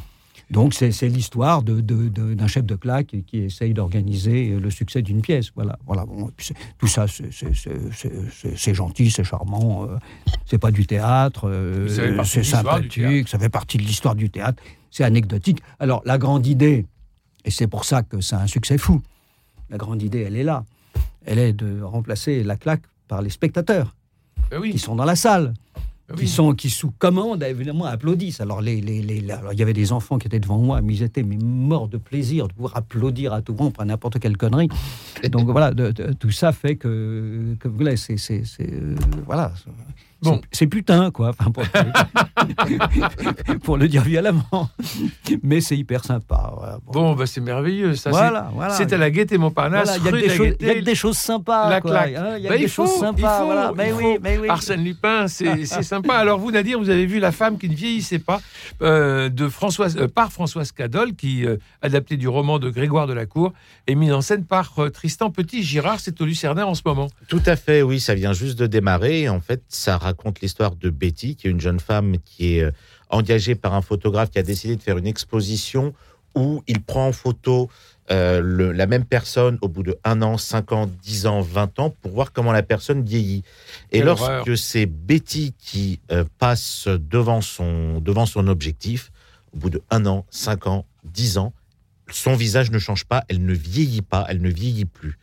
Donc 0.51 0.73
c'est 0.75 0.89
l'histoire 1.07 1.63
de- 1.63 1.81
de- 1.81 2.09
de- 2.09 2.33
d'un 2.35 2.47
chef 2.47 2.65
de 2.65 2.75
claque 2.75 3.15
qui 3.25 3.37
essaye 3.39 3.73
d'organiser 3.73 4.49
le 4.59 4.69
succès 4.69 5.01
d'une 5.01 5.21
pièce. 5.21 5.51
Voilà, 5.55 5.79
voilà. 5.87 6.05
Bon, 6.05 6.29
tout 6.77 6.87
ça, 6.87 7.05
c'est- 7.07 8.73
gentil, 8.73 9.09
c'est 9.11 9.23
charmant. 9.23 9.85
euh, 9.85 9.97
c'est 10.45 10.57
pas 10.59 10.71
du 10.71 10.85
théâtre, 10.85 11.47
euh, 11.49 11.87
c'est 11.87 12.39
de 12.39 12.43
sympathique, 12.43 13.27
ça 13.29 13.39
fait 13.39 13.49
partie 13.49 13.77
de 13.77 13.83
l'histoire 13.83 14.15
du 14.15 14.29
théâtre. 14.29 14.61
C'est 14.91 15.03
anecdotique. 15.03 15.59
Alors 15.79 16.01
la 16.05 16.17
grande 16.17 16.45
idée, 16.45 16.85
et 17.45 17.51
c'est 17.51 17.67
pour 17.67 17.85
ça 17.85 18.03
que 18.03 18.21
c'est 18.21 18.35
un 18.35 18.47
succès 18.47 18.77
fou. 18.77 19.01
La 19.69 19.77
grande 19.77 20.01
idée, 20.01 20.21
elle 20.21 20.35
est 20.35 20.43
là. 20.43 20.63
Elle 21.25 21.39
est 21.39 21.53
de 21.53 21.81
remplacer 21.81 22.43
la 22.43 22.55
claque 22.57 22.83
par 23.07 23.21
les 23.21 23.29
spectateurs 23.29 23.95
Ben 24.51 24.59
oui. 24.59 24.71
qui 24.71 24.79
sont 24.79 24.95
dans 24.95 25.05
la 25.05 25.15
salle, 25.15 25.53
ben 26.09 26.15
qui 26.15 26.23
oui. 26.23 26.27
sont 26.27 26.53
qui 26.53 26.69
sous 26.69 26.91
commande 26.91 27.41
évidemment 27.43 27.85
applaudissent. 27.85 28.41
Alors 28.41 28.61
les, 28.61 28.81
les, 28.81 29.01
les- 29.01 29.31
alors, 29.31 29.53
il 29.53 29.59
y 29.59 29.61
avait 29.61 29.73
des 29.73 29.91
enfants 29.93 30.17
qui 30.17 30.27
étaient 30.27 30.39
devant 30.41 30.57
moi, 30.59 30.81
mais 30.81 30.93
ils 30.95 31.03
étaient 31.03 31.23
mais 31.23 31.37
morts 31.37 31.87
de 31.87 31.97
plaisir 31.97 32.47
de 32.49 32.53
pouvoir 32.53 32.75
applaudir 32.77 33.31
à 33.33 33.41
tout 33.41 33.55
rompre 33.55 33.79
à 33.79 33.85
n'importe 33.85 34.19
quelle 34.19 34.35
connerie. 34.37 34.67
Donc 35.31 35.49
voilà, 35.49 35.73
de- 35.73 35.91
de- 35.91 36.11
tout 36.13 36.31
ça 36.31 36.51
fait 36.51 36.75
que, 36.75 37.55
que 37.59 37.67
voilà, 37.69 37.95
c'est 37.97 38.17
euh, 38.61 38.95
voilà. 39.25 39.53
C'est- 40.23 40.29
Bon. 40.29 40.41
c'est- 40.51 40.67
putain, 40.67 41.11
quoi, 41.11 41.29
enfin, 41.29 41.51
pour, 41.51 41.63
pour 43.63 43.77
le 43.77 43.87
dire 43.87 44.03
violemment. 44.03 44.69
Mais 45.43 45.61
c'est 45.61 45.77
hyper 45.77 46.03
sympa. 46.03 46.53
Voilà, 46.57 46.79
bon. 46.85 46.91
Bon, 46.93 47.13
bah, 47.13 47.25
c'est 47.25 47.41
merveilleux. 47.41 47.95
Ça, 47.95 48.11
c'est- 48.11 48.17
voilà, 48.17 48.49
voilà. 48.53 48.73
c'est 48.73 48.91
à 48.93 48.97
la 48.97 49.09
Gaîté 49.11 49.37
Montparnasse, 49.37 49.99
Voilà, 49.99 49.99
il 49.99 50.05
y 50.05 50.07
a 50.07 50.11
que 50.11 50.17
des 50.17 50.29
choses- 50.35 50.55
il 50.59 50.65
y 50.65 50.69
a 50.69 50.73
que 50.73 50.79
Gaîté. 50.79 50.81
des 50.81 50.95
choses 50.95 51.17
sympas. 51.17 51.69
La 51.69 51.81
claque. 51.81 52.13
hein, 52.15 52.35
Il 52.37 52.43
y 52.43 52.47
a 52.47 52.51
Bah, 52.51 52.57
des 52.57 52.67
faut, 52.67 52.85
choses 52.85 52.93
il 52.95 52.99
sympas. 52.99 53.39
faut, 53.39 53.45
voilà. 53.45 53.71
Mais 53.75 53.91
oui, 53.93 54.17
mais 54.21 54.37
oui. 54.37 54.47
Arsène 54.49 54.83
Lupin, 54.83 55.27
c'est 55.27 55.65
sympa. 55.65 56.15
Alors 56.15 56.39
vous, 56.39 56.51
Nadir, 56.51 56.79
vous 56.79 56.89
avez 56.89 57.05
vu 57.05 57.19
La 57.19 57.31
femme 57.31 57.57
qui 57.57 57.69
ne 57.69 57.75
vieillissait 57.75 58.19
pas 58.19 58.41
euh, 58.81 59.29
de 59.29 59.47
Françoise, 59.47 59.97
euh, 59.97 60.07
par 60.07 60.31
Françoise 60.31 60.71
Cadol, 60.71 61.15
qui 61.15 61.45
euh, 61.45 61.57
adapté 61.81 62.17
du 62.17 62.27
roman 62.27 62.59
de 62.59 62.69
Grégoire 62.69 63.07
de 63.07 63.13
la 63.13 63.25
Cour, 63.25 63.53
et 63.87 63.95
mise 63.95 64.11
en 64.13 64.21
scène 64.21 64.45
par 64.45 64.73
euh, 64.79 64.89
Tristan 64.89 65.29
Petit-Girard. 65.31 65.99
C'est 65.99 66.19
au 66.21 66.25
Lucernaire 66.25 66.67
en 66.67 66.75
ce 66.75 66.81
moment. 66.85 67.07
Tout 67.27 67.41
à 67.45 67.55
fait, 67.55 67.81
oui, 67.81 67.99
ça 67.99 68.15
vient 68.15 68.33
juste 68.33 68.57
de 68.59 68.67
démarrer. 68.67 69.29
En 69.29 69.39
fait, 69.39 69.61
ça 69.69 69.97
raconte 69.97 70.12
l'histoire 70.41 70.75
de 70.75 70.89
Betty, 70.89 71.35
qui 71.35 71.47
est 71.47 71.51
une 71.51 71.59
jeune 71.61 71.79
femme 71.79 72.15
qui 72.25 72.55
est 72.57 72.63
euh, 72.63 72.71
engagée 73.09 73.55
par 73.55 73.73
un 73.73 73.81
photographe 73.81 74.29
qui 74.29 74.39
a 74.39 74.43
décidé 74.43 74.75
de 74.75 74.81
faire 74.81 74.97
une 74.97 75.07
exposition 75.07 75.93
où 76.35 76.63
il 76.67 76.81
prend 76.81 77.07
en 77.07 77.11
photo 77.11 77.69
euh, 78.11 78.41
le- 78.41 78.71
la 78.73 78.85
même 78.87 79.05
personne 79.05 79.57
au 79.61 79.67
bout 79.69 79.83
de 79.83 79.97
un 80.03 80.21
an, 80.23 80.37
5 80.37 80.71
ans, 80.73 80.89
10 81.03 81.25
ans, 81.27 81.41
20 81.41 81.79
ans 81.79 81.89
pour 82.01 82.11
voir 82.11 82.33
comment 82.33 82.51
la 82.51 82.63
personne 82.63 83.03
vieillit. 83.03 83.43
Et 83.91 83.99
Quelle 83.99 84.07
lorsque 84.07 84.57
c'est 84.57 84.85
Betty 84.85 85.53
qui 85.57 85.99
euh, 86.11 86.25
passe 86.39 86.87
devant 86.87 87.39
son, 87.41 87.99
devant 88.01 88.25
son 88.25 88.47
objectif, 88.47 89.11
au 89.53 89.57
bout 89.57 89.69
de 89.69 89.81
un 89.89 90.05
an, 90.05 90.25
5 90.31 90.67
ans, 90.67 90.85
10 91.05 91.37
ans, 91.37 91.53
son 92.09 92.35
visage 92.35 92.71
ne 92.71 92.79
change 92.79 93.05
pas, 93.05 93.23
elle 93.29 93.45
ne 93.45 93.53
vieillit 93.53 94.01
pas, 94.01 94.25
elle 94.27 94.41
ne 94.41 94.49
vieillit 94.49 94.85
plus. 94.85 95.17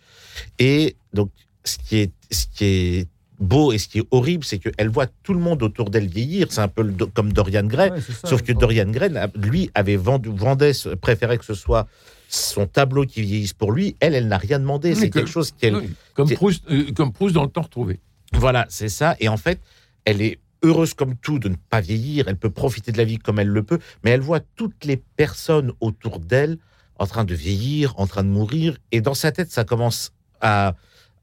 Et 0.59 0.97
donc, 1.13 1.31
ce 1.65 1.77
qui 1.77 1.97
est, 1.99 2.13
ce 2.31 2.47
qui 2.47 2.65
est 2.65 3.09
beau 3.41 3.73
et 3.73 3.79
ce 3.79 3.89
qui 3.89 3.99
est 3.99 4.07
horrible, 4.11 4.45
c'est 4.45 4.59
qu'elle 4.59 4.89
voit 4.89 5.07
tout 5.23 5.33
le 5.35 5.41
monde 5.41 5.63
autour 5.63 5.91
d'elle 5.91 6.07
vieillir. 6.09 6.47
C'est 6.51 6.61
un 6.61 6.69
peu 6.69 6.83
le- 6.83 7.07
comme 7.07 7.33
Dorian 7.33 7.65
Gray. 7.65 7.91
Ouais, 7.91 8.01
c'est 8.01 8.13
ça, 8.13 8.29
Sauf 8.29 8.43
que. 8.43 8.53
Dorian 8.53 8.89
Gray, 8.91 9.11
lui, 9.35 9.71
avait 9.75 9.97
vendu, 9.97 10.29
vendait, 10.33 10.73
préférait 11.01 11.39
que 11.39 11.45
ce 11.45 11.55
soit 11.55 11.89
son 12.29 12.67
tableau 12.67 13.05
qui 13.07 13.23
vieillisse 13.23 13.55
pour 13.55 13.73
lui. 13.73 13.97
Elle, 13.99 14.15
elle 14.15 14.29
n'a 14.29 14.39
rien 14.39 14.61
demandé. 14.61 14.95
C'est 14.95 15.11
que- 15.11 15.19
quelque 15.19 15.31
chose 15.31 15.53
qu'elle. 15.53 15.75
Oui, 15.77 15.91
comme, 16.15 16.29
c'est- 16.29 16.35
Proust, 16.37 16.63
euh, 16.71 16.93
comme 16.95 17.13
Proust 17.13 17.35
dans 17.35 17.43
le 17.45 17.51
temps 17.51 17.63
retrouvé. 17.63 17.99
Voilà, 18.33 18.67
c'est 18.69 18.89
ça. 18.91 19.17
Et 19.19 19.29
en 19.29 19.37
fait, 19.37 19.59
elle 20.05 20.21
est 20.23 20.39
heureuse 20.63 20.95
comme 20.95 21.17
tout 21.17 21.39
de 21.39 21.49
ne 21.49 21.57
pas 21.71 21.81
vieillir. 21.81 22.29
Elle 22.29 22.37
peut 22.37 22.51
profiter 22.51 22.93
de 22.93 22.99
la 22.99 23.05
vie 23.05 23.19
comme 23.19 23.39
elle 23.41 23.49
le 23.49 23.63
peut. 23.63 23.79
Mais 24.05 24.11
elle 24.11 24.21
voit 24.21 24.41
toutes 24.57 24.85
les 24.85 24.97
personnes 24.99 25.73
autour 25.81 26.21
d'elle 26.21 26.59
en 26.99 27.07
train 27.07 27.25
de 27.25 27.35
vieillir, 27.35 27.95
en 27.99 28.07
train 28.07 28.23
de 28.23 28.29
mourir. 28.29 28.77
Et 28.93 29.01
dans 29.01 29.15
sa 29.15 29.33
tête, 29.33 29.51
ça 29.51 29.65
commence 29.65 30.13
à, 30.43 30.75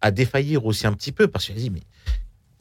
à 0.02 0.12
défaillir 0.12 0.66
aussi 0.66 0.86
un 0.88 0.94
petit 0.94 1.12
peu 1.12 1.28
parce 1.28 1.46
qu'elle 1.48 1.56
dit, 1.58 1.70
mais 1.70 1.84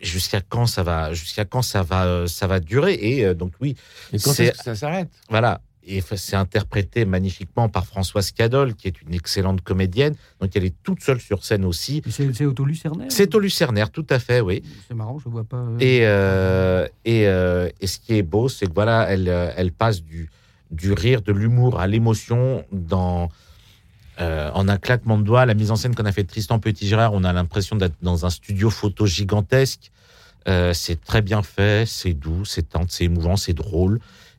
jusqu'à 0.00 0.40
quand 0.40 0.66
ça 0.66 0.82
va, 0.82 1.12
jusqu'à 1.12 1.44
quand 1.44 1.62
ça 1.62 1.82
va, 1.82 2.26
ça 2.26 2.46
va 2.46 2.60
durer? 2.60 2.94
Et 2.94 3.24
euh, 3.24 3.34
donc 3.34 3.52
oui, 3.60 3.76
Et 4.12 4.18
quand 4.18 4.38
est-ce 4.38 4.58
que 4.58 4.64
ça 4.64 4.74
s'arrête? 4.74 5.08
Voilà. 5.30 5.60
Et 5.88 6.02
c'est 6.16 6.34
interprété 6.34 7.04
magnifiquement 7.04 7.68
par 7.68 7.86
Françoise 7.86 8.32
Cadol, 8.32 8.74
qui 8.74 8.88
est 8.88 9.00
une 9.02 9.14
excellente 9.14 9.60
comédienne. 9.60 10.16
Donc 10.40 10.50
elle 10.56 10.64
est 10.64 10.74
toute 10.82 11.00
seule 11.00 11.20
sur 11.20 11.44
scène 11.44 11.64
aussi. 11.64 12.02
C'est 12.08 12.44
au 12.44 12.64
Lucernaire 12.64 13.06
C'est 13.08 13.32
au 13.36 13.38
Lucernaire, 13.38 13.90
tout 13.90 14.06
à 14.10 14.18
fait, 14.18 14.40
oui. 14.40 14.64
C'est 14.88 14.94
marrant, 14.94 15.20
je 15.20 15.28
vois 15.28 15.44
pas. 15.44 15.58
euh, 15.58 15.78
Et, 15.78 16.00
euh, 16.02 16.88
et, 17.04 17.28
euh, 17.28 17.68
et 17.80 17.86
ce 17.86 18.00
qui 18.00 18.14
est 18.18 18.24
beau, 18.24 18.48
c'est 18.48 18.66
que 18.66 18.74
voilà, 18.74 19.06
elle, 19.08 19.28
elle 19.56 19.70
passe 19.70 20.02
du, 20.02 20.28
du 20.72 20.92
rire, 20.92 21.22
de 21.22 21.30
l'humour 21.30 21.78
à 21.78 21.86
l'émotion 21.86 22.64
dans, 22.72 23.28
euh, 24.20 24.50
en 24.54 24.68
un 24.68 24.76
claquement 24.78 25.18
de 25.18 25.22
doigts. 25.24 25.46
La 25.46 25.54
mise 25.54 25.70
en 25.70 25.76
scène 25.76 25.94
qu'on 25.94 26.04
a 26.06 26.12
fait 26.12 26.22
de 26.24 26.28
Tristan 26.28 26.58
Petit-Girard, 26.58 27.12
on 27.14 27.24
a 27.24 27.32
l'impression 27.32 27.76
d'être 27.76 27.96
dans 28.02 28.26
un 28.26 28.30
studio 28.30 28.70
photo 28.70 29.06
gigantesque. 29.06 29.90
Euh, 30.48 30.72
c'est 30.72 31.00
très 31.04 31.22
bien 31.22 31.42
fait, 31.42 31.86
c'est 31.88 32.12
doux, 32.14 32.44
c'est 32.44 32.68
tendre, 32.68 32.86
c'est 32.88 33.04
émouvant, 33.04 33.36
c'est 33.36 33.52
drôle. 33.52 33.98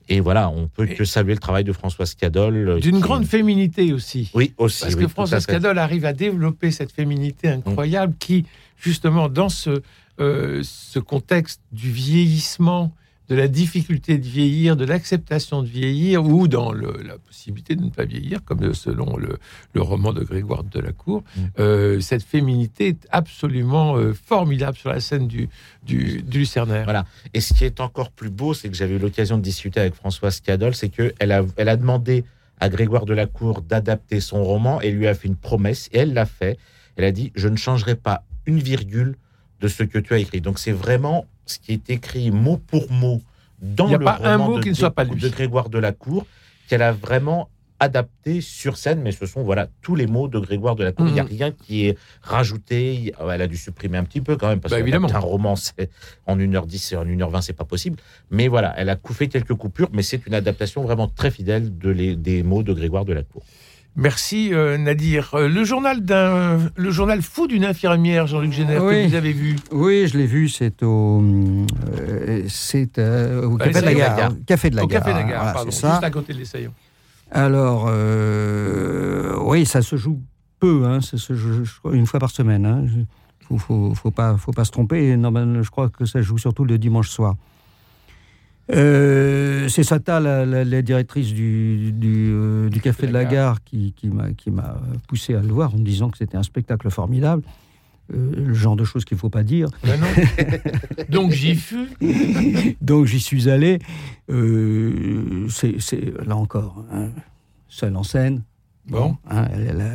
Et 0.09 0.21
voilà, 0.21 0.49
on 0.49 0.67
peut 0.69 0.85
que 0.87 1.03
saluer 1.03 1.33
le 1.33 1.39
travail 1.39 1.65
de 1.65 1.73
Françoise 1.73 2.15
Cadol. 2.15 2.55
euh, 2.55 2.79
D'une 2.79 2.95
qui- 2.95 3.01
grande 3.01 3.25
féminité 3.25 3.91
aussi. 3.91 4.31
Oui, 4.33 4.53
aussi. 4.57 4.83
Parce 4.83 4.95
oui, 4.95 5.03
que 5.03 5.07
Françoise. 5.09 5.45
Cadol 5.45 5.77
arrive 5.77 6.05
à 6.05 6.13
développer 6.13 6.71
cette 6.71 6.93
féminité 6.93 7.49
incroyable 7.49 8.13
qui, 8.17 8.45
justement, 8.77 9.27
dans 9.27 9.49
ce, 9.49 9.81
euh, 10.21 10.61
ce 10.63 10.99
contexte 10.99 11.59
du 11.73 11.91
vieillissement, 11.91 12.93
de 13.29 13.35
la 13.35 13.47
difficulté 13.49 14.17
de 14.17 14.25
vieillir, 14.25 14.77
de 14.77 14.85
l'acceptation 14.85 15.61
de 15.61 15.67
vieillir, 15.67 16.25
ou 16.25 16.47
dans 16.47 16.71
le- 16.71 17.01
la 17.05 17.17
possibilité 17.17 17.75
de 17.75 17.83
ne 17.83 17.89
pas 17.89 18.05
vieillir, 18.05 18.43
comme 18.45 18.73
selon 18.73 19.17
le, 19.17 19.37
le 19.73 19.81
roman 19.81 20.13
de 20.13 20.23
Grégoire 20.23 20.63
de 20.63 20.79
la 20.79 20.93
Cour, 20.93 21.23
Mm. 21.35 21.41
euh, 21.59 21.99
cette 21.99 22.23
féminité 22.23 22.87
est 22.89 23.07
absolument 23.11 23.97
euh, 23.97 24.13
formidable 24.13 24.77
sur 24.77 24.89
la 24.89 24.99
scène 25.01 25.27
du, 25.27 25.49
du, 25.83 26.21
du 26.23 26.39
Lucernaire. 26.39 26.85
Voilà. 26.85 27.05
Et 27.33 27.41
ce 27.41 27.53
qui 27.53 27.65
est 27.65 27.79
encore 27.81 28.11
plus 28.11 28.29
beau, 28.29 28.53
c'est 28.53 28.69
que 28.69 28.75
j'avais 28.75 28.95
eu 28.95 28.99
l'occasion 28.99 29.37
de 29.37 29.41
discuter 29.43 29.79
avec 29.81 29.93
Françoise 29.95 30.39
Cadol, 30.39 30.73
c'est 30.73 30.89
qu'elle 30.89 31.31
a, 31.31 31.43
elle 31.57 31.69
a 31.69 31.75
demandé 31.75 32.23
à 32.59 32.69
Grégoire 32.69 33.05
Delacour 33.05 33.61
d'adapter 33.61 34.19
son 34.21 34.43
roman 34.43 34.79
et 34.81 34.89
lui 34.91 35.05
a 35.05 35.13
fait 35.13 35.27
une 35.27 35.35
promesse, 35.35 35.89
et 35.91 35.99
elle 35.99 36.13
l'a 36.13 36.25
fait. 36.25 36.57
Elle 36.95 37.03
a 37.03 37.11
dit 37.11 37.31
Je 37.35 37.47
ne 37.49 37.57
changerai 37.57 37.95
pas 37.95 38.23
une 38.45 38.59
virgule 38.59 39.15
de 39.61 39.67
ce 39.67 39.83
que 39.83 39.97
tu 39.99 40.13
as 40.13 40.19
écrit. 40.19 40.41
Donc 40.41 40.59
c'est 40.59 40.71
vraiment 40.71 41.25
ce 41.45 41.59
qui 41.59 41.73
est 41.73 41.89
écrit 41.89 42.31
mot 42.31 42.57
pour 42.57 42.91
mot 42.91 43.21
dans 43.61 43.87
le 43.87 43.99
pas 43.99 44.19
un 44.23 44.37
roman 44.37 44.47
mot 44.49 44.57
de, 44.57 44.63
qui 44.63 44.69
ne 44.69 44.73
soit 44.75 44.91
pas 44.91 45.03
lui. 45.03 45.19
de 45.19 45.29
Grégoire 45.29 45.69
Delacour, 45.69 46.25
qu'elle 46.67 46.81
a 46.83 46.91
vraiment 46.91 47.49
adapté 47.79 48.41
sur 48.41 48.75
scène, 48.75 49.01
mais 49.01 49.11
ce 49.11 49.27
sont 49.27 49.43
voilà 49.43 49.67
tous 49.83 49.93
les 49.95 50.07
mots 50.07 50.27
de 50.27 50.39
Grégoire 50.39 50.75
Delacour. 50.75 51.07
Il 51.07 51.13
n'y 51.13 51.19
a 51.19 51.23
Mhm. 51.23 51.29
rien 51.29 51.51
qui 51.51 51.85
est 51.85 51.97
rajouté. 52.23 53.13
Elle 53.19 53.41
a 53.41 53.47
dû 53.47 53.55
supprimer 53.57 53.97
un 53.99 54.03
petit 54.03 54.21
peu 54.21 54.35
quand 54.35 54.47
même, 54.47 54.59
parce 54.59 54.73
Bah, 54.73 54.81
qu'un 55.07 55.19
roman, 55.19 55.55
c'est 55.55 55.89
en 56.25 56.37
1h10 56.39 56.91
et 56.93 56.95
en 56.97 57.05
1h20, 57.05 57.41
c'est 57.41 57.53
pas 57.53 57.65
possible. 57.65 57.97
Mais 58.31 58.47
voilà, 58.47 58.73
elle 58.77 58.89
a 58.89 58.95
couffé 58.95 59.27
quelques 59.27 59.53
coupures, 59.53 59.89
mais 59.93 60.01
c'est 60.01 60.25
une 60.25 60.33
adaptation 60.33 60.81
vraiment 60.83 61.07
très 61.07 61.29
fidèle 61.31 61.77
de 61.77 61.89
les- 61.89 62.15
des 62.15 62.41
mots 62.43 62.63
de 62.63 62.73
Grégoire 62.73 63.05
Delacour. 63.05 63.43
Merci 63.99 64.53
euh, 64.53 64.77
Nadir. 64.77 65.31
Euh, 65.33 65.47
le 65.47 65.63
journal 65.63 66.01
d'un, 66.05 66.59
le 66.75 66.91
journal 66.91 67.23
fou 67.23 67.47
d'une 67.47 67.65
infirmière, 67.65 68.27
Jean-Luc 68.27 68.51
Génère, 68.53 68.83
Oui. 68.83 69.03
que 69.05 69.09
vous 69.09 69.15
avez 69.15 69.33
vu. 69.33 69.55
Oui, 69.71 70.07
je 70.07 70.17
l'ai 70.19 70.27
vu, 70.27 70.49
c'est 70.49 70.83
au, 70.83 71.23
euh, 71.23 72.43
c'est 72.47 72.99
au 72.99 73.57
Allez, 73.59 73.71
Café 73.73 73.81
de 73.81 73.85
la 73.85 73.93
Gare. 73.95 74.19
Hein. 74.19 74.37
Café 74.45 74.69
de 74.69 74.75
la 74.75 74.83
Au 74.83 74.87
Gare. 74.87 74.99
Café 75.03 75.13
de 75.13 75.17
la 75.17 75.23
hein, 75.25 75.27
Gare, 75.29 75.39
voilà, 75.41 75.53
pardon, 75.53 75.71
c'est 75.71 75.81
ça. 75.81 75.91
juste 75.93 76.03
à 76.03 76.11
côté 76.11 76.33
de 76.33 76.37
l'Essaillon. 76.37 76.73
Alors, 77.31 77.87
euh, 77.89 79.35
oui, 79.41 79.65
ça 79.65 79.81
se 79.81 79.95
joue 79.95 80.21
peu, 80.59 80.85
hein, 80.85 80.99
une 81.91 82.05
fois 82.05 82.19
par 82.19 82.29
semaine. 82.29 82.65
Hein. 82.67 82.85
Je- 82.85 83.01
faut, 83.47 83.57
faut, 83.57 83.95
faut 83.95 84.11
pas, 84.11 84.35
faut 84.37 84.51
pas 84.51 84.65
se 84.65 84.71
tromper. 84.71 85.15
Normalement, 85.17 85.63
je 85.63 85.71
crois 85.71 85.89
que 85.89 86.05
ça 86.05 86.21
joue 86.21 86.37
surtout 86.37 86.65
le 86.65 86.77
dimanche 86.77 87.09
soir. 87.09 87.35
Euh, 88.71 89.67
c'est 89.69 89.83
Sata, 89.83 90.19
la, 90.19 90.45
la- 90.45 90.63
la 90.65 90.81
directrice 90.81 91.33
du, 91.33 91.91
du, 91.93 92.27
euh, 92.31 92.69
du 92.69 92.81
Café 92.81 93.07
de 93.07 93.13
la 93.13 93.25
Gare, 93.25 93.63
qui, 93.63 93.93
qui 93.93 94.09
m'a 94.09 94.75
poussé 95.07 95.35
à 95.35 95.41
le 95.41 95.47
voir 95.53 95.73
en 95.73 95.77
me 95.77 95.83
disant 95.85 96.09
que 96.09 96.17
c'était 96.17 96.37
un 96.37 96.43
spectacle 96.43 96.89
formidable. 96.89 97.43
Euh, 98.13 98.31
le 98.47 98.53
genre 98.53 98.75
de 98.77 98.83
choses 98.85 99.03
qu'il 99.03 99.15
ne 99.15 99.19
faut 99.19 99.29
pas 99.29 99.43
dire. 99.43 99.67
Ben 99.83 99.99
non. 99.99 100.07
Donc 101.09 101.31
j'y 101.31 101.55
fus. 101.55 101.87
Donc 102.81 103.05
j'y 103.05 103.19
suis 103.19 103.49
allé. 103.49 103.79
C'est 105.49 106.25
là 106.25 106.35
encore, 106.35 106.83
hein, 106.91 107.09
seule 107.67 107.95
en 107.95 108.03
scène. 108.03 108.43
Bon. 108.89 109.17
Hein, 109.29 109.47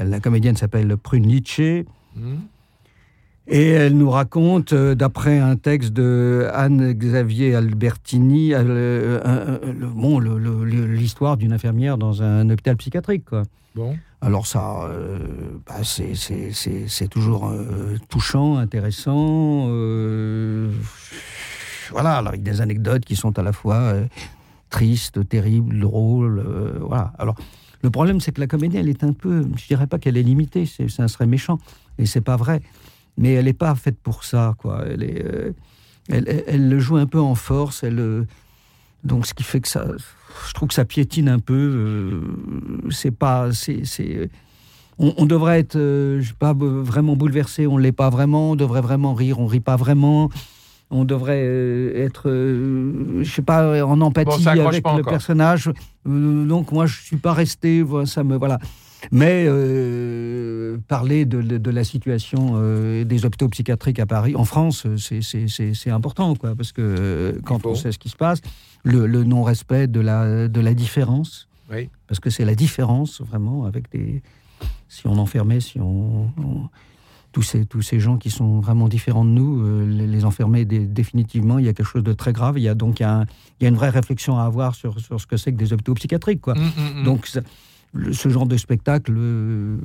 la, 0.05 0.21
comédienne 0.21 0.57
s'appelle 0.57 0.95
Prune 0.99 1.27
Litché. 1.27 1.87
Hmm. 2.15 2.35
Et 3.49 3.71
elle 3.71 3.97
nous 3.99 4.11
raconte, 4.11 4.73
euh, 4.73 4.95
d'après 4.95 5.39
un 5.39 5.57
texte 5.57 5.93
de 5.93 6.49
Anne-Xavier 6.55 7.57
Albertini, 7.57 8.55
euh, 8.55 9.21
euh, 9.25 9.59
bon, 9.95 10.21
l'histoire 10.21 11.37
d'une 11.37 11.53
infirmière 11.53 11.99
dans 11.99 12.23
un 12.23 12.49
hôpital 12.51 12.77
psychiatrique. 12.77 13.25
Quoi. 13.25 13.43
Bon. 13.75 13.97
Alors 14.21 14.47
ça, 14.47 14.89
bah, 15.67 15.83
c'est- 15.83 17.09
toujours 17.09 17.53
touchant, 18.09 18.59
intéressant. 18.59 19.67
voilà, 21.91 22.17
alors, 22.19 22.29
avec 22.29 22.45
des 22.45 22.61
anecdotes 22.61 23.05
qui 23.05 23.17
sont 23.17 23.37
à 23.39 23.43
la 23.43 23.53
fois 23.53 23.95
tristes, 24.71 25.29
terribles, 25.29 25.81
drôles. 25.81 26.45
voilà. 26.81 27.13
Alors, 27.19 27.35
le 27.83 27.91
problème, 27.91 28.21
c'est 28.21 28.31
que 28.31 28.41
la 28.41 28.47
comédie, 28.47 28.77
elle 28.77 28.89
est 28.89 29.03
un 29.03 29.13
peu, 29.13 29.45
je 29.57 29.67
dirais 29.67 29.89
pas 29.89 29.99
qu'elle 29.99 30.17
est 30.17 30.23
limitée, 30.23 30.67
ça 30.67 31.09
serait 31.09 31.27
méchant, 31.27 31.59
et 31.99 32.07
c'est 32.07 32.21
pas 32.21 32.37
vrai. 32.37 32.63
Mais 33.19 33.33
elle 33.35 33.45
n'est 33.45 33.53
pas 33.53 33.75
faite 33.75 33.99
pour 34.03 34.25
ça, 34.25 34.55
quoi. 34.59 34.85
Elle, 34.89 35.03
est, 35.03 35.25
euh, 35.25 35.53
elle, 36.09 36.25
elle- 36.29 36.45
elle 36.47 36.69
le 36.69 36.79
joue 36.79 36.97
un 36.97 37.07
peu 37.07 37.21
en 37.21 37.35
force, 37.35 37.83
elle, 37.85 37.99
euh, 38.01 38.27
donc 39.05 39.27
ce 39.27 39.35
qui 39.35 39.43
fait 39.43 39.61
que 39.61 39.69
ça, 39.69 39.85
je 40.49 40.53
trouve 40.55 40.69
que 40.69 40.75
ça 40.75 40.85
piétine 40.85 41.29
un 41.29 41.39
peu. 41.39 41.53
euh, 41.55 42.21
c'est 42.91 43.11
pas, 43.11 43.53
c'est, 43.53 44.31
on, 44.99 45.13
on 45.19 45.27
devrait 45.27 45.59
être, 45.61 45.77
euh, 45.77 46.21
je 46.21 46.29
sais 46.29 46.35
pas, 46.39 46.55
vraiment 46.55 47.17
bouleversé. 47.17 47.67
On 47.67 47.77
l'est 47.79 47.93
pas 47.93 48.11
vraiment. 48.11 48.53
On 48.53 48.57
devrait 48.57 48.81
vraiment 48.81 49.15
rire. 49.15 49.39
On 49.41 49.47
rit 49.47 49.61
pas 49.61 49.77
vraiment. 49.77 50.31
On 50.91 51.05
devrait 51.05 51.93
être, 51.97 52.29
je 52.29 53.25
sais 53.31 53.41
pas, 53.43 53.83
en 53.85 54.01
empathie 54.03 54.29
avec 54.69 54.85
le 54.95 55.01
encore. 55.01 55.13
personnage. 55.13 55.71
Donc 56.07 56.71
moi, 56.73 56.85
je 56.87 57.01
suis 57.01 57.17
pas 57.17 57.33
resté. 57.33 57.83
Ça 58.05 58.23
me, 58.25 58.37
voilà. 58.37 58.59
Mais 59.11 59.47
euh, 59.49 60.79
parler 60.89 61.25
de, 61.25 61.71
la 61.71 61.85
situation 61.85 62.53
euh, 62.55 63.05
des 63.05 63.25
hôpitaux 63.25 63.49
psychiatriques 63.49 63.99
à 63.99 64.07
Paris, 64.07 64.37
en 64.37 64.45
France, 64.45 64.87
c'est- 64.99 65.23
c'est 65.75 65.91
important, 65.91 66.35
quoi, 66.37 66.55
parce 66.55 66.73
que 66.73 66.83
euh, 66.83 67.33
quand 67.45 67.67
on 67.67 67.75
sait 67.75 67.93
ce 67.93 67.99
qui 67.99 68.09
se 68.09 68.17
passe, 68.17 68.41
le, 68.85 69.07
le 69.07 69.25
non-respect 69.25 69.87
de 69.89 70.01
la, 70.01 70.49
de 70.49 70.61
la 70.61 70.75
différence, 70.75 71.49
Oui. 71.71 71.89
parce 72.07 72.21
que 72.21 72.31
c'est 72.31 72.45
la 72.45 72.55
différence, 72.55 73.21
vraiment, 73.21 73.65
avec 73.65 73.91
des... 73.91 74.23
Si 74.89 75.07
on 75.07 75.17
enfermait, 75.19 75.61
si 75.61 75.81
on... 75.81 76.31
on- 76.39 76.69
tous, 77.33 77.41
ces, 77.41 77.65
tous 77.65 77.81
ces 77.81 77.99
gens 77.99 78.19
qui 78.19 78.29
sont 78.29 78.61
vraiment 78.61 78.89
différents 78.89 79.25
de 79.25 79.31
nous, 79.31 79.63
euh, 79.63 79.87
les, 79.87 80.07
les 80.07 80.25
enfermer 80.27 80.67
dé- 80.67 80.85
définitivement, 80.87 81.59
il 81.59 81.65
y 81.65 81.69
a 81.69 81.73
quelque 81.73 81.87
chose 81.89 82.05
de 82.05 82.13
très 82.13 82.35
grave. 82.35 82.59
Il 82.59 82.63
y 82.63 82.69
a 82.69 82.75
donc 82.75 83.01
un- 83.01 83.25
il 83.59 83.63
y 83.65 83.67
a 83.67 83.71
une 83.71 83.75
vraie 83.77 83.89
réflexion 83.89 84.39
à 84.39 84.43
avoir 84.45 84.75
sur, 84.75 85.01
sur 85.01 85.19
ce 85.19 85.27
que 85.27 85.39
c'est 85.39 85.51
que 85.51 85.57
des 85.57 85.73
hôpitaux 85.73 85.95
psychiatriques. 85.95 86.43
Quoi. 86.43 86.53
Hmm, 86.53 86.59
hmm, 86.77 87.01
hmm. 87.01 87.05
Donc, 87.05 87.27
le- 87.93 88.13
ce 88.13 88.29
genre 88.29 88.47
de 88.47 88.57
spectacle 88.57 89.13
euh, 89.17 89.77